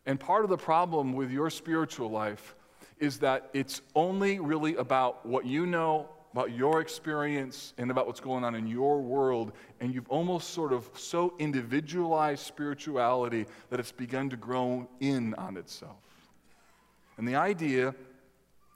[0.07, 2.55] and part of the problem with your spiritual life
[2.99, 8.21] is that it's only really about what you know about your experience and about what's
[8.21, 13.93] going on in your world, and you've almost sort of so individualized spirituality that it's
[13.93, 15.97] begun to grow in on itself.
[17.17, 17.95] And the idea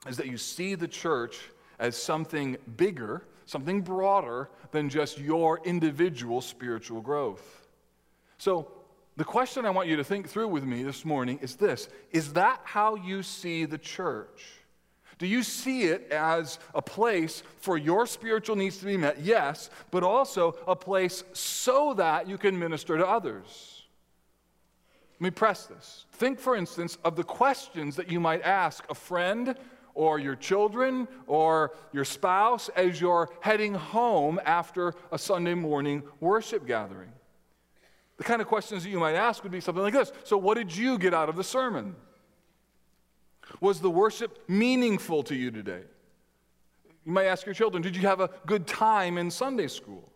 [0.07, 1.39] is that you see the church
[1.79, 7.67] as something bigger, something broader than just your individual spiritual growth.
[8.37, 8.71] So,
[9.17, 12.33] the question I want you to think through with me this morning is this Is
[12.33, 14.43] that how you see the church?
[15.17, 19.21] Do you see it as a place for your spiritual needs to be met?
[19.21, 23.83] Yes, but also a place so that you can minister to others.
[25.13, 26.05] Let me press this.
[26.11, 29.55] Think, for instance, of the questions that you might ask a friend
[29.93, 36.67] or your children or your spouse as you're heading home after a Sunday morning worship
[36.67, 37.11] gathering.
[38.17, 40.55] The kind of questions that you might ask would be something like this So, what
[40.55, 41.95] did you get out of the sermon?
[43.61, 45.81] Was the worship meaningful to you today?
[47.05, 50.09] You might ask your children, Did you have a good time in Sunday school?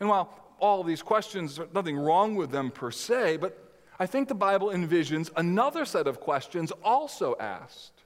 [0.00, 3.58] And while all these questions, nothing wrong with them per se, but
[3.98, 8.04] I think the Bible envisions another set of questions also asked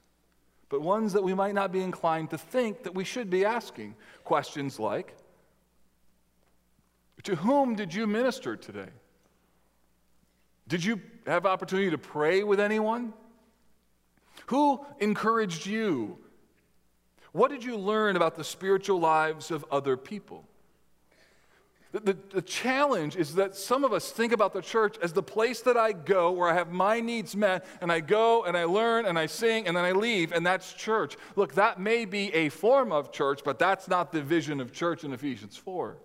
[0.68, 3.94] but ones that we might not be inclined to think that we should be asking.
[4.24, 5.14] Questions like
[7.24, 8.90] To whom did you minister today?
[10.66, 13.14] Did you have opportunity to pray with anyone?
[14.48, 16.18] Who encouraged you?
[17.32, 20.44] What did you learn about the spiritual lives of other people?
[21.92, 25.22] The, the, the, challenge is that some of us think about the church as the
[25.22, 28.64] place that I go where I have my needs met, and I go and I
[28.64, 31.16] learn and I sing and then I leave, and that's church.
[31.36, 35.04] Look, that may be a form of church, but that's not the vision of church
[35.04, 35.98] in Ephesians 4.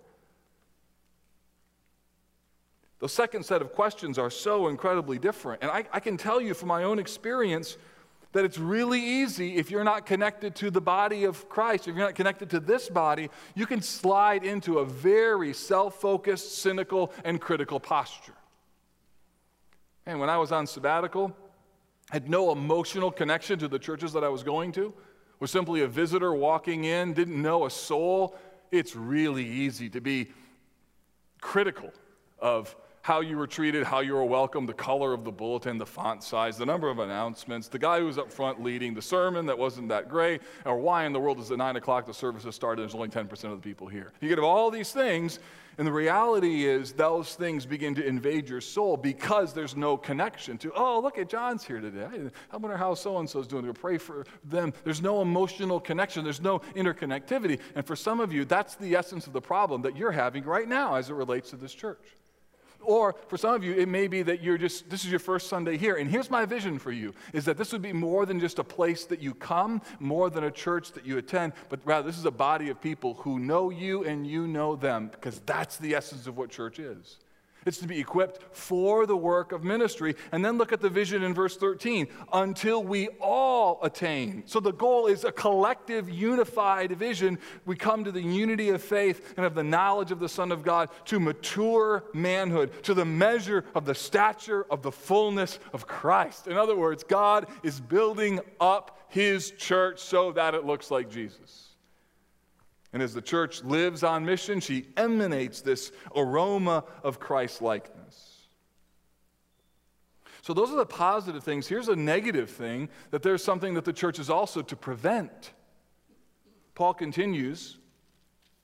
[2.99, 5.61] The second set of questions are so incredibly different.
[5.61, 7.77] And I, I can tell you from my own experience
[8.33, 12.05] that it's really easy if you're not connected to the body of Christ, if you're
[12.05, 17.39] not connected to this body, you can slide into a very self focused, cynical, and
[17.39, 18.33] critical posture.
[20.05, 21.35] And when I was on sabbatical,
[22.11, 24.93] I had no emotional connection to the churches that I was going to,
[25.39, 28.35] was simply a visitor walking in, didn't know a soul.
[28.71, 30.31] It's really easy to be
[31.39, 31.91] critical
[32.39, 35.85] of how you were treated, how you were welcomed, the color of the bulletin, the
[35.85, 39.45] font size, the number of announcements, the guy who was up front leading the sermon
[39.45, 42.45] that wasn't that great, or why in the world is it 9 o'clock the service
[42.45, 44.13] has started and there's only 10% of the people here.
[44.21, 45.39] You get all these things,
[45.77, 50.57] and the reality is those things begin to invade your soul because there's no connection
[50.59, 52.29] to, oh, look at John's here today.
[52.53, 53.65] I wonder how so and so's doing.
[53.65, 54.71] To pray for them.
[54.85, 57.59] There's no emotional connection, there's no interconnectivity.
[57.75, 60.69] And for some of you, that's the essence of the problem that you're having right
[60.69, 62.15] now as it relates to this church.
[62.85, 65.47] Or for some of you, it may be that you're just, this is your first
[65.47, 65.95] Sunday here.
[65.95, 68.63] And here's my vision for you is that this would be more than just a
[68.63, 72.25] place that you come, more than a church that you attend, but rather this is
[72.25, 76.27] a body of people who know you and you know them, because that's the essence
[76.27, 77.17] of what church is.
[77.65, 80.15] It's to be equipped for the work of ministry.
[80.31, 84.43] And then look at the vision in verse 13 until we all attain.
[84.45, 87.39] So the goal is a collective, unified vision.
[87.65, 90.63] We come to the unity of faith and of the knowledge of the Son of
[90.63, 96.47] God to mature manhood, to the measure of the stature of the fullness of Christ.
[96.47, 101.72] In other words, God is building up his church so that it looks like Jesus.
[102.93, 108.47] And as the church lives on mission, she emanates this aroma of Christ likeness.
[110.43, 111.67] So, those are the positive things.
[111.67, 115.53] Here's a negative thing that there's something that the church is also to prevent.
[116.75, 117.77] Paul continues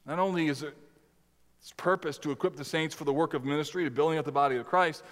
[0.05, 0.75] not only is it
[1.61, 4.31] its purpose to equip the saints for the work of ministry, to building up the
[4.31, 5.03] body of Christ,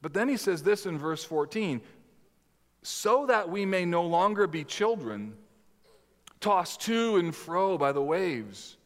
[0.00, 1.80] but then he says this in verse 14
[2.82, 5.34] so that we may no longer be children
[6.40, 8.76] tossed to and fro by the waves,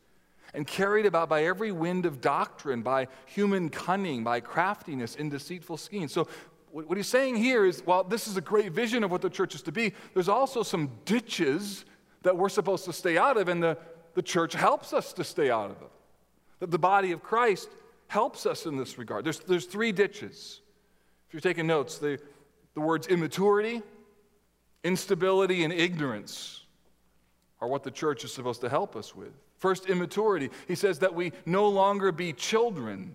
[0.55, 5.77] and carried about by every wind of doctrine, by human cunning, by craftiness in deceitful
[5.77, 6.13] schemes.
[6.13, 6.29] So,
[6.71, 9.55] what he's saying here is while this is a great vision of what the church
[9.55, 11.85] is to be, there's also some ditches
[12.23, 13.77] that we're supposed to stay out of, and the,
[14.15, 15.91] the church helps us to stay out of them.
[16.61, 17.69] That the body of Christ
[18.07, 19.25] helps us in this regard.
[19.25, 20.61] There's, there's three ditches.
[21.29, 22.19] If you're taking notes, the,
[22.73, 23.83] the words immaturity,
[24.83, 26.62] instability, and ignorance
[27.63, 29.33] are what the church is supposed to help us with.
[29.57, 30.51] First, immaturity.
[30.67, 33.15] He says that we no longer be children.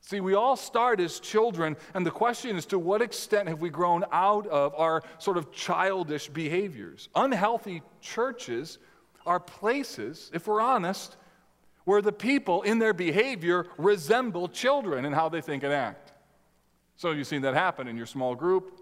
[0.00, 3.68] See, we all start as children, and the question is to what extent have we
[3.68, 7.10] grown out of our sort of childish behaviors?
[7.14, 8.78] Unhealthy churches
[9.26, 11.18] are places, if we're honest,
[11.84, 16.12] where the people in their behavior resemble children in how they think and act.
[16.96, 18.80] So of you have seen that happen in your small group,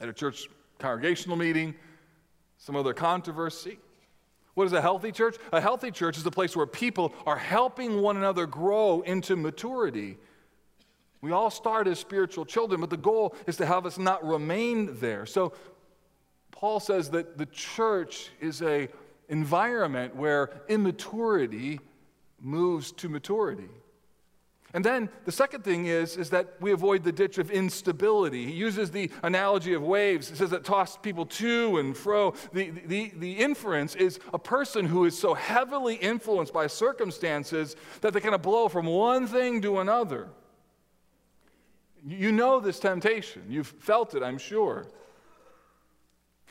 [0.00, 1.74] at a church congregational meeting,
[2.60, 3.78] some other controversy.
[4.54, 5.36] What is a healthy church?
[5.52, 10.18] A healthy church is a place where people are helping one another grow into maturity.
[11.22, 14.98] We all start as spiritual children, but the goal is to have us not remain
[15.00, 15.26] there.
[15.26, 15.54] So
[16.50, 18.88] Paul says that the church is a
[19.28, 21.80] environment where immaturity
[22.40, 23.68] moves to maturity.
[24.72, 28.46] And then the second thing is, is that we avoid the ditch of instability.
[28.46, 30.28] He uses the analogy of waves.
[30.28, 32.34] He says it tosses people to and fro.
[32.52, 38.12] The, the, the inference is a person who is so heavily influenced by circumstances that
[38.12, 40.28] they kind of blow from one thing to another.
[42.06, 43.42] You know this temptation.
[43.48, 44.86] You've felt it, I'm sure.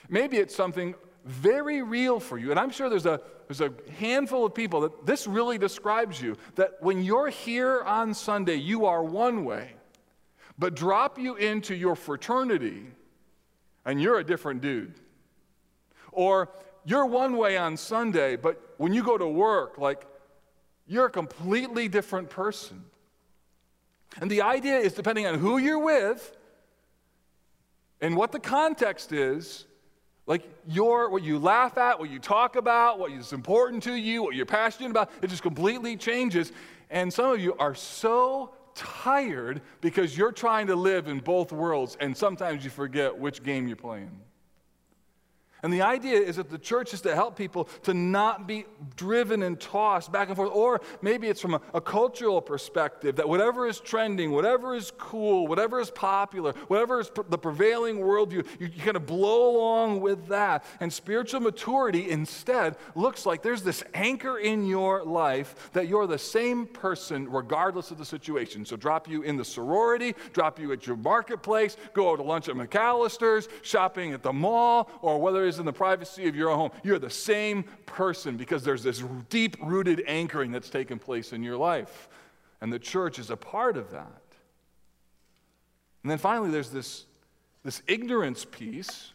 [0.09, 0.93] Maybe it's something
[1.25, 2.51] very real for you.
[2.51, 6.37] And I'm sure there's a, there's a handful of people that this really describes you
[6.55, 9.73] that when you're here on Sunday, you are one way,
[10.57, 12.85] but drop you into your fraternity
[13.85, 14.93] and you're a different dude.
[16.11, 16.49] Or
[16.85, 20.05] you're one way on Sunday, but when you go to work, like
[20.87, 22.83] you're a completely different person.
[24.19, 26.35] And the idea is depending on who you're with
[28.01, 29.65] and what the context is,
[30.29, 34.21] Like your what you laugh at, what you talk about, what is important to you,
[34.21, 36.51] what you're passionate about, it just completely changes.
[36.91, 41.97] And some of you are so tired because you're trying to live in both worlds,
[41.99, 44.11] and sometimes you forget which game you're playing.
[45.61, 49.43] And the idea is that the church is to help people to not be driven
[49.43, 50.51] and tossed back and forth.
[50.53, 55.47] Or maybe it's from a, a, cultural perspective that whatever is trending, whatever is cool,
[55.47, 59.99] whatever is popular, whatever is pr- the prevailing worldview, you, you kind of blow along
[59.99, 60.63] with that.
[60.79, 66.17] And spiritual maturity instead looks like there's this anchor in your life that you're the
[66.17, 68.65] same person regardless of the situation.
[68.65, 72.47] So drop you in the sorority, drop you at your marketplace, go out to lunch
[72.47, 76.71] at McAlister's, shopping at the mall, or whether is in the privacy of your home.
[76.83, 81.57] You're the same person because there's this deep rooted anchoring that's taken place in your
[81.57, 82.07] life.
[82.61, 84.21] And the church is a part of that.
[86.03, 87.05] And then finally, there's this,
[87.63, 89.11] this ignorance piece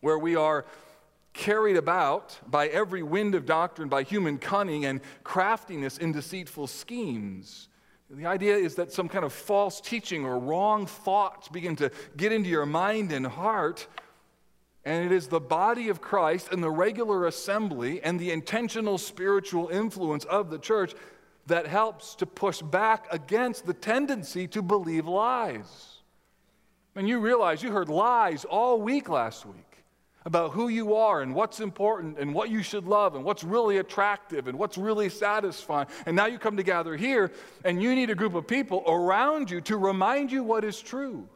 [0.00, 0.64] where we are
[1.32, 7.68] carried about by every wind of doctrine, by human cunning and craftiness in deceitful schemes.
[8.08, 12.32] The idea is that some kind of false teaching or wrong thoughts begin to get
[12.32, 13.88] into your mind and heart,
[14.84, 19.68] and it is the body of Christ and the regular assembly and the intentional spiritual
[19.68, 20.94] influence of the church
[21.46, 25.98] that helps to push back against the tendency to believe lies.
[26.94, 29.56] And you realize you heard lies all week last week
[30.26, 33.78] about who you are and what's important and what you should love and what's really
[33.78, 35.86] attractive and what's really satisfying.
[36.06, 37.30] And now you come together here
[37.64, 41.28] and you need a group of people around you to remind you what is true.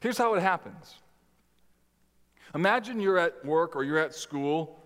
[0.00, 0.96] Here's how it happens
[2.54, 4.78] Imagine you're at work or you're at school,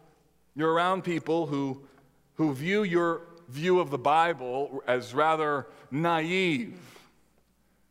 [0.57, 1.83] you're around people who,
[2.35, 6.79] who view your view of the Bible as rather naive.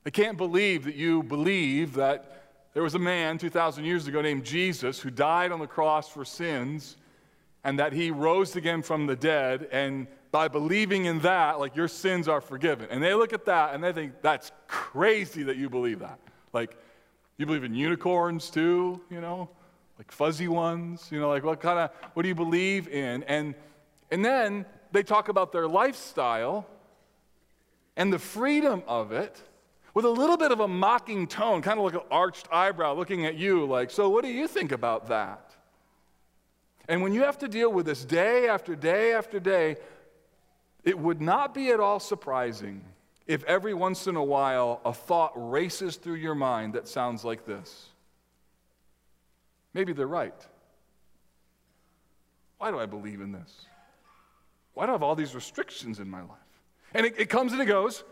[0.03, 2.37] They can't believe that you believe that
[2.73, 6.23] there was a man 2,000 years ago named Jesus who died on the cross for
[6.23, 6.95] sins
[7.63, 9.67] and that he rose again from the dead.
[9.71, 12.87] And by believing in that, like your sins are forgiven.
[12.89, 16.19] And they look at that and they think, that's crazy that you believe that.
[16.53, 16.77] Like,
[17.37, 19.49] you believe in unicorns too, you know?
[19.97, 23.23] Like fuzzy ones, you know, like what kind of, what do you believe in?
[23.23, 23.55] And,
[24.11, 26.67] and then they talk about their lifestyle
[27.95, 29.41] and the freedom of it
[29.93, 33.25] with a little bit of a mocking tone, kind of like an arched eyebrow looking
[33.25, 35.55] at you, like, so what do you think about that?
[36.87, 39.77] And when you have to deal with this day after day after day,
[40.83, 42.83] it would not be at all surprising
[43.25, 47.45] if every once in a while a thought races through your mind that sounds like
[47.45, 47.89] this
[49.77, 50.33] Maybe they're right.
[52.57, 53.67] Why do I believe in this?
[54.73, 56.31] Why do I have all these restrictions in my life?
[56.95, 58.03] And it, it comes and it goes.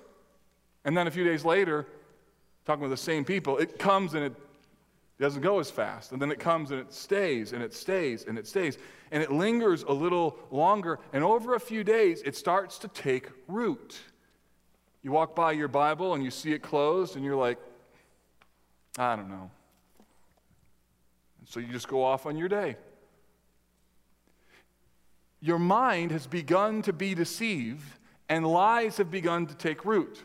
[0.84, 1.88] And then a few days later,
[2.68, 4.36] talking with the same people, it comes and it
[5.20, 6.12] doesn't go as fast.
[6.12, 8.78] And then it comes and it stays and it stays and it stays.
[9.10, 11.00] And it lingers a little longer.
[11.14, 13.98] And over a few days, it starts to take root.
[15.02, 17.58] You walk by your Bible and you see it closed, and you're like,
[19.00, 19.50] I don't know.
[21.46, 22.76] So you just go off on your day.
[25.40, 27.86] Your mind has begun to be deceived,
[28.30, 30.24] and lies have begun to take root.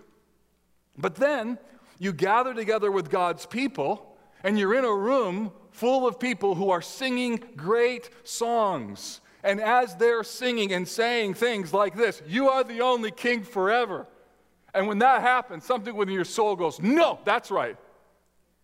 [0.96, 1.58] But then
[1.98, 6.70] you gather together with God's people, and you're in a room full of people who
[6.70, 9.20] are singing great songs.
[9.42, 14.06] And as they're singing and saying things like this, you are the only king forever.
[14.72, 17.76] And when that happens, something within your soul goes, No, that's right.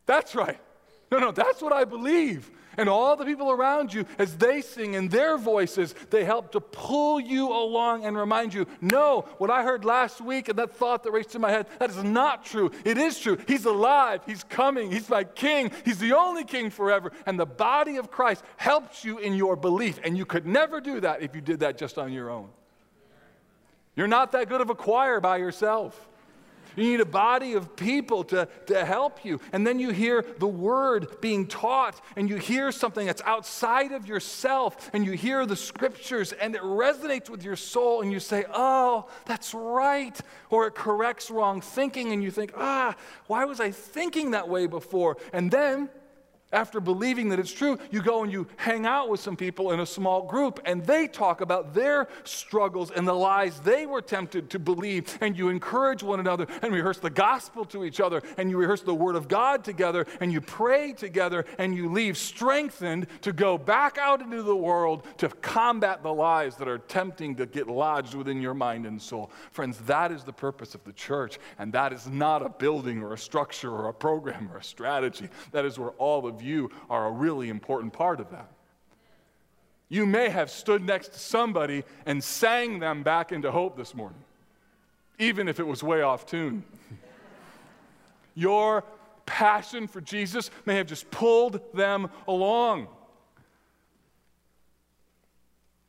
[0.06, 0.60] That's right.
[1.16, 2.50] No, no, that's what I believe.
[2.76, 6.60] And all the people around you, as they sing in their voices, they help to
[6.60, 11.02] pull you along and remind you no, what I heard last week and that thought
[11.04, 12.70] that raced in my head, that is not true.
[12.84, 13.38] It is true.
[13.48, 14.20] He's alive.
[14.26, 14.90] He's coming.
[14.90, 15.70] He's my king.
[15.86, 17.12] He's the only king forever.
[17.24, 19.98] And the body of Christ helps you in your belief.
[20.04, 22.50] And you could never do that if you did that just on your own.
[23.94, 26.10] You're not that good of a choir by yourself.
[26.76, 29.40] You need a body of people to, to help you.
[29.52, 34.06] And then you hear the word being taught, and you hear something that's outside of
[34.06, 38.44] yourself, and you hear the scriptures, and it resonates with your soul, and you say,
[38.52, 40.18] Oh, that's right.
[40.50, 42.94] Or it corrects wrong thinking, and you think, Ah,
[43.26, 45.16] why was I thinking that way before?
[45.32, 45.88] And then
[46.56, 49.80] after believing that it's true, you go and you hang out with some people in
[49.80, 54.48] a small group and they talk about their struggles and the lies they were tempted
[54.48, 55.18] to believe.
[55.20, 58.80] And you encourage one another and rehearse the gospel to each other and you rehearse
[58.80, 63.58] the word of God together and you pray together and you leave strengthened to go
[63.58, 68.14] back out into the world to combat the lies that are tempting to get lodged
[68.14, 69.30] within your mind and soul.
[69.52, 73.12] Friends, that is the purpose of the church and that is not a building or
[73.12, 75.28] a structure or a program or a strategy.
[75.52, 78.50] That is where all of you you are a really important part of that.
[79.88, 84.22] You may have stood next to somebody and sang them back into hope this morning,
[85.18, 86.64] even if it was way off tune.
[88.34, 88.84] Your
[89.26, 92.88] passion for Jesus may have just pulled them along.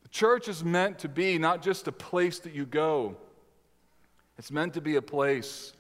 [0.04, 3.16] The church is meant to be not just a place that you go,
[4.38, 5.74] it's meant to be a place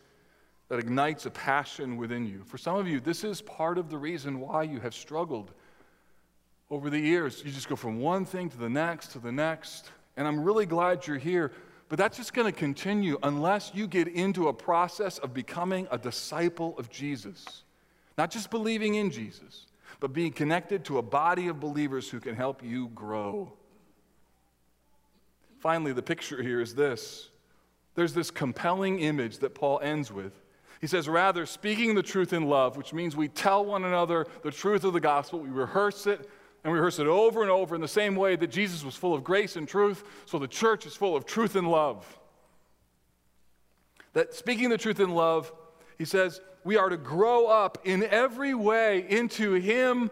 [0.70, 2.44] that ignites a passion within you.
[2.46, 5.52] For some of you, this is part of the reason why you have struggled
[6.70, 7.42] over the years.
[7.46, 9.92] You just go from one thing to the next to the next.
[10.18, 11.54] And I'm really glad you're here,
[11.90, 15.98] but that's just going to continue unless you get into a process of becoming a
[15.98, 17.64] disciple of Jesus.
[18.18, 19.68] Not just believing in Jesus,
[20.00, 23.54] but being connected to a body of believers who can help you grow.
[25.60, 27.30] Finally, the picture here is this
[27.96, 30.34] there's this compelling image that Paul ends with.
[30.82, 34.52] He says, rather, speaking the truth in love, which means we tell one another the
[34.52, 36.30] truth of the gospel, we rehearse it,
[36.64, 39.24] and rehearse it over and over in the same way that Jesus was full of
[39.24, 42.20] grace and truth, so the church is full of truth and love.
[44.14, 45.52] That speaking the truth in love,
[45.98, 50.12] he says, we are to grow up in every way into Him,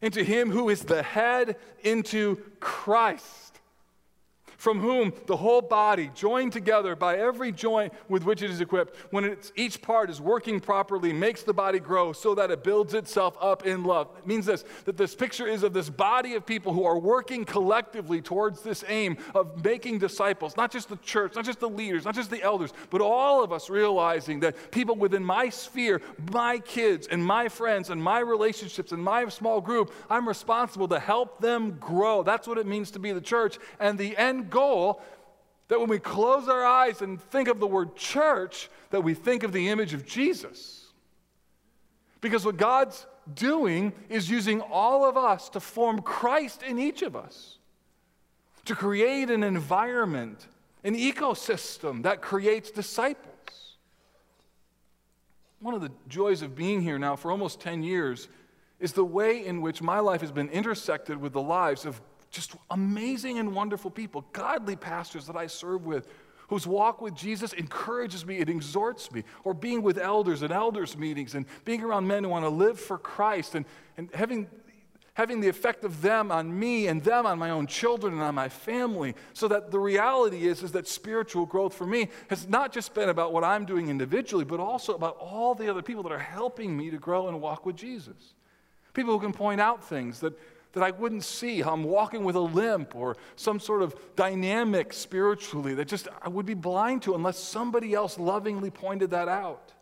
[0.00, 3.51] into Him who is the head, into Christ
[4.62, 8.94] from whom the whole body, joined together by every joint with which it is equipped,
[9.10, 13.36] when each part is working properly, makes the body grow so that it builds itself
[13.40, 14.10] up in love.
[14.18, 17.44] It means this that this picture is of this body of people who are working
[17.44, 22.04] collectively towards this aim of making disciples, not just the church, not just the leaders,
[22.04, 26.00] not just the elders, but all of us realizing that people within my sphere,
[26.30, 31.00] my kids and my friends and my relationships and my small group, I'm responsible to
[31.00, 32.22] help them grow.
[32.22, 33.58] That's what it means to be the church.
[33.80, 35.02] And the end goal
[35.68, 39.42] that when we close our eyes and think of the word church, that we think
[39.42, 40.86] of the image of Jesus.
[42.20, 47.16] Because what God's doing is using all of us to form Christ in each of
[47.16, 47.58] us,
[48.66, 50.46] to create an environment,
[50.84, 53.32] an ecosystem that creates disciples.
[55.60, 58.28] One of the joys of being here now for almost 10 years
[58.78, 62.00] is the way in which my life has been intersected with the lives of
[62.32, 66.08] just amazing and wonderful people, godly pastors that I serve with,
[66.48, 70.96] whose walk with Jesus encourages me, it exhorts me, or being with elders and elders'
[70.96, 73.64] meetings and being around men who want to live for Christ and,
[73.96, 74.48] and having,
[75.14, 78.34] having the effect of them on me and them on my own children and on
[78.34, 79.14] my family.
[79.34, 83.08] So that the reality is, is that spiritual growth for me has not just been
[83.08, 86.76] about what I'm doing individually, but also about all the other people that are helping
[86.76, 88.34] me to grow and walk with Jesus.
[88.94, 90.38] People who can point out things that
[90.72, 94.92] that I wouldn't see, how I'm walking with a limp or some sort of dynamic
[94.92, 99.72] spiritually that just I would be blind to unless somebody else lovingly pointed that out.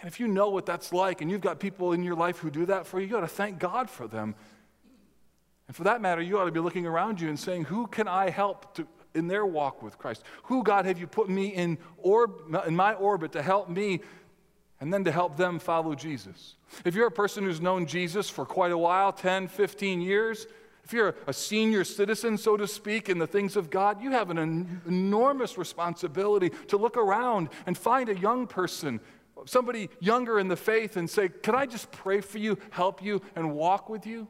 [0.00, 2.50] And if you know what that's like and you've got people in your life who
[2.50, 4.34] do that for you, you ought to thank God for them.
[5.68, 8.08] And for that matter, you ought to be looking around you and saying, Who can
[8.08, 10.24] I help to, in their walk with Christ?
[10.44, 12.32] Who, God, have you put me in, orb,
[12.66, 14.00] in my orbit to help me
[14.82, 16.56] and then to help them follow Jesus.
[16.84, 20.48] If you're a person who's known Jesus for quite a while 10, 15 years
[20.84, 24.30] if you're a senior citizen, so to speak, in the things of God, you have
[24.30, 28.98] an enormous responsibility to look around and find a young person,
[29.44, 33.22] somebody younger in the faith, and say, Can I just pray for you, help you,
[33.36, 34.26] and walk with you?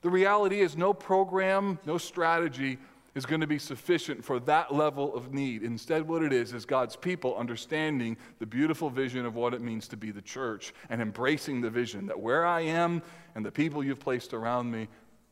[0.00, 2.78] The reality is, no program, no strategy
[3.14, 5.62] is going to be sufficient for that level of need.
[5.62, 9.86] Instead, what it is, is God's people understanding the beautiful vision of what it means
[9.88, 13.02] to be the church and embracing the vision that where I am
[13.34, 14.88] and the people you've placed around me,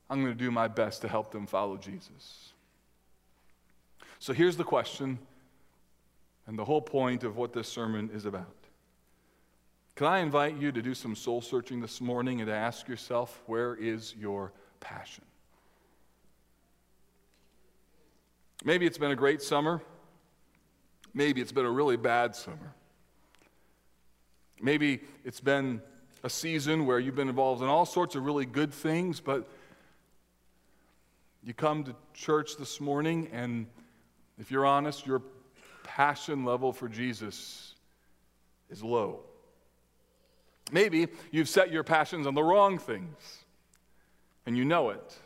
[0.09, 2.53] I'm going to do my best to help them follow Jesus.
[4.20, 5.18] So here's the question,
[6.47, 8.47] and the whole point of what this sermon is about.
[9.97, 13.43] Can I invite you to do some soul searching this morning and to ask yourself,
[13.47, 15.24] where is your passion?
[18.65, 19.83] Maybe it's been a great summer.
[21.15, 22.75] Maybe it's been a really bad summer.
[24.61, 25.83] Maybe it's been
[26.23, 29.49] a season where you've been involved in all sorts of really good things, but
[31.43, 33.67] you come to church this morning, and
[34.39, 35.23] if you're honest, your
[35.83, 37.75] passion level for Jesus
[38.71, 39.21] is low.
[40.71, 43.45] Maybe you've set your passions on the wrong things,
[44.47, 45.19] and you know it.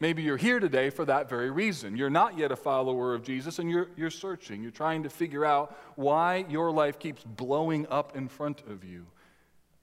[0.00, 1.96] Maybe you're here today for that very reason.
[1.96, 4.62] You're not yet a follower of Jesus and you're, you're searching.
[4.62, 9.06] You're trying to figure out why your life keeps blowing up in front of you.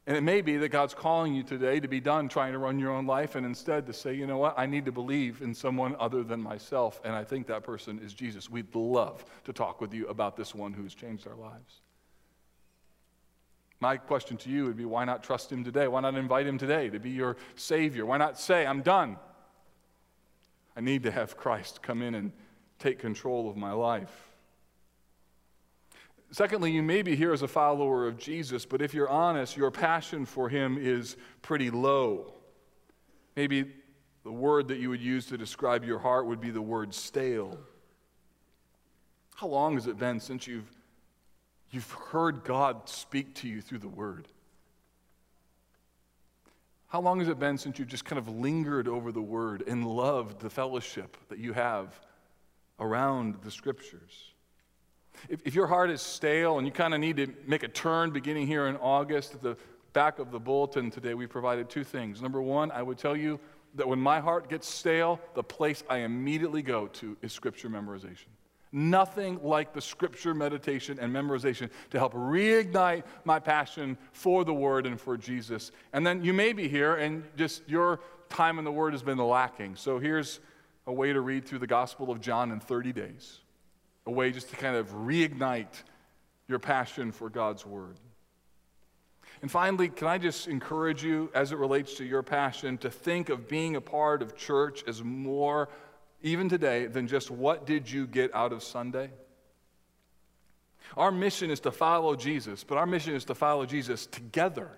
[0.07, 2.80] And it may be that God's calling you today to be done trying to run
[2.80, 5.53] your own life and instead to say, you know what, I need to believe in
[5.53, 7.01] someone other than myself.
[7.03, 8.49] And I think that person is Jesus.
[8.49, 11.82] We'd love to talk with you about this one who's changed our lives.
[13.80, 15.88] My question to you would be why not trust Him today?
[15.88, 18.05] Why not invite Him today to be your Savior?
[18.05, 19.18] Why not say, I'm done?
[20.76, 22.32] I need to have Christ come in and
[22.80, 24.11] take control of my life.
[26.32, 29.71] Secondly, you may be here as a follower of Jesus, but if you're honest, your
[29.71, 32.34] passion for Him is pretty low.
[33.36, 33.71] Maybe
[34.23, 37.57] the word that you would use to describe your heart would be the word stale.
[39.36, 40.69] How long has it been since you've,
[41.71, 44.28] you've heard God speak to you through the word?
[46.95, 49.85] How long has it been since you've just kind of lingered over the word and
[49.85, 51.99] loved the fellowship that you have
[52.79, 54.31] around the scriptures?
[55.27, 58.11] If, if your heart is stale and you kind of need to make a turn
[58.11, 59.57] beginning here in August, at the
[59.91, 62.21] back of the bulletin today, we provided two things.
[62.21, 63.41] Number one, I would tell you
[63.73, 68.31] that when my heart gets stale, the place I immediately go to is scripture memorization.
[68.78, 74.86] Nothing like the scripture meditation and memorization to help reignite my passion for the word
[74.86, 75.71] and for Jesus.
[75.93, 79.17] And then you may be here and just your time in the word has been
[79.17, 79.78] lacking.
[79.78, 80.41] So here's
[80.88, 83.39] a way to read through the Gospel of John in 30 days,
[84.05, 85.84] a way just to kind of reignite
[86.49, 87.95] your passion for God's word.
[89.41, 93.30] And finally, can I just encourage you, as it relates to your passion, to think
[93.30, 95.69] of being a part of church as more,
[96.22, 99.11] even today, than just what did you get out of Sunday?
[100.97, 104.70] Our mission is to follow Jesus, but our mission is to follow Jesus together.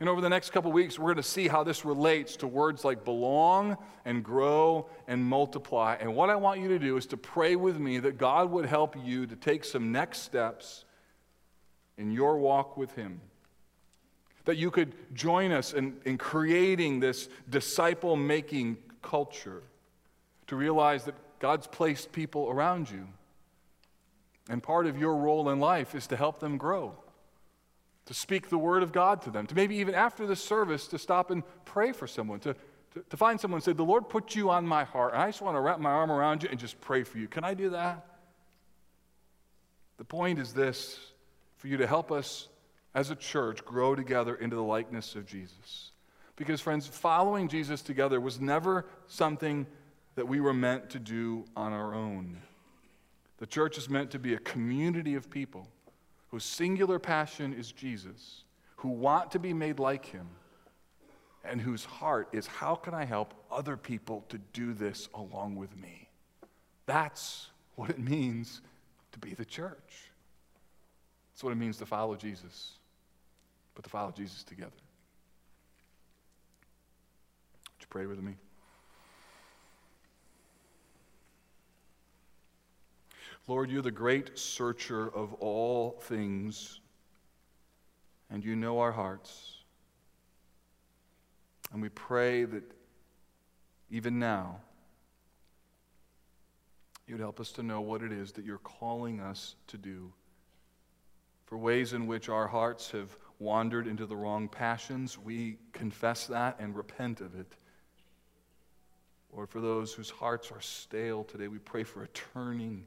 [0.00, 2.84] And over the next couple weeks, we're going to see how this relates to words
[2.84, 5.96] like belong and grow and multiply.
[6.00, 8.66] And what I want you to do is to pray with me that God would
[8.66, 10.84] help you to take some next steps
[11.98, 13.20] in your walk with Him.
[14.44, 19.62] That you could join us in, in creating this disciple making culture
[20.52, 23.08] to realize that God's placed people around you.
[24.50, 26.94] And part of your role in life is to help them grow
[28.04, 30.98] to speak the word of God to them, to maybe even after the service to
[30.98, 32.52] stop and pray for someone, to,
[32.92, 35.28] to, to, find someone and say, The Lord put you on my heart, and I
[35.28, 37.28] just want to wrap my arm around you and just pray for you.
[37.28, 38.04] Can I do that?
[39.96, 40.98] The point is this
[41.56, 42.48] for you to help us
[42.94, 45.92] as a church grow together into the likeness of Jesus.
[46.36, 49.66] Because, friends, following Jesus together was never something
[50.14, 52.38] that we were meant to do on our own.
[53.38, 55.68] The church is meant to be a community of people
[56.30, 58.44] whose singular passion is Jesus,
[58.76, 60.28] who want to be made like him,
[61.44, 65.76] and whose heart is how can I help other people to do this along with
[65.76, 66.08] me?
[66.86, 68.60] That's what it means
[69.12, 70.10] to be the church.
[71.32, 72.72] That's what it means to follow Jesus,
[73.74, 74.70] but to follow Jesus together.
[77.64, 78.36] Would you pray with me?
[83.48, 86.80] Lord, you're the great searcher of all things,
[88.30, 89.58] and you know our hearts.
[91.72, 92.62] And we pray that
[93.90, 94.60] even now,
[97.06, 100.12] you'd help us to know what it is that you're calling us to do.
[101.46, 106.56] For ways in which our hearts have wandered into the wrong passions, we confess that
[106.60, 107.56] and repent of it.
[109.32, 112.86] Or for those whose hearts are stale today, we pray for a turning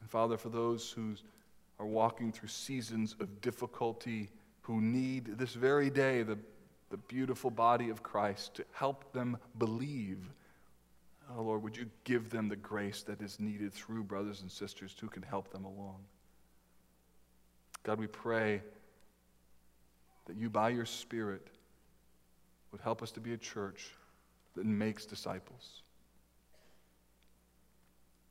[0.00, 1.14] and Father, for those who
[1.78, 4.30] are walking through seasons of difficulty,
[4.62, 6.38] who need this very day the,
[6.90, 10.18] the beautiful body of Christ to help them believe,
[11.36, 14.94] oh Lord, would you give them the grace that is needed through brothers and sisters
[15.00, 15.98] who can help them along?
[17.82, 18.62] God, we pray
[20.26, 21.46] that you, by your Spirit,
[22.72, 23.90] would help us to be a church
[24.54, 25.82] that makes disciples.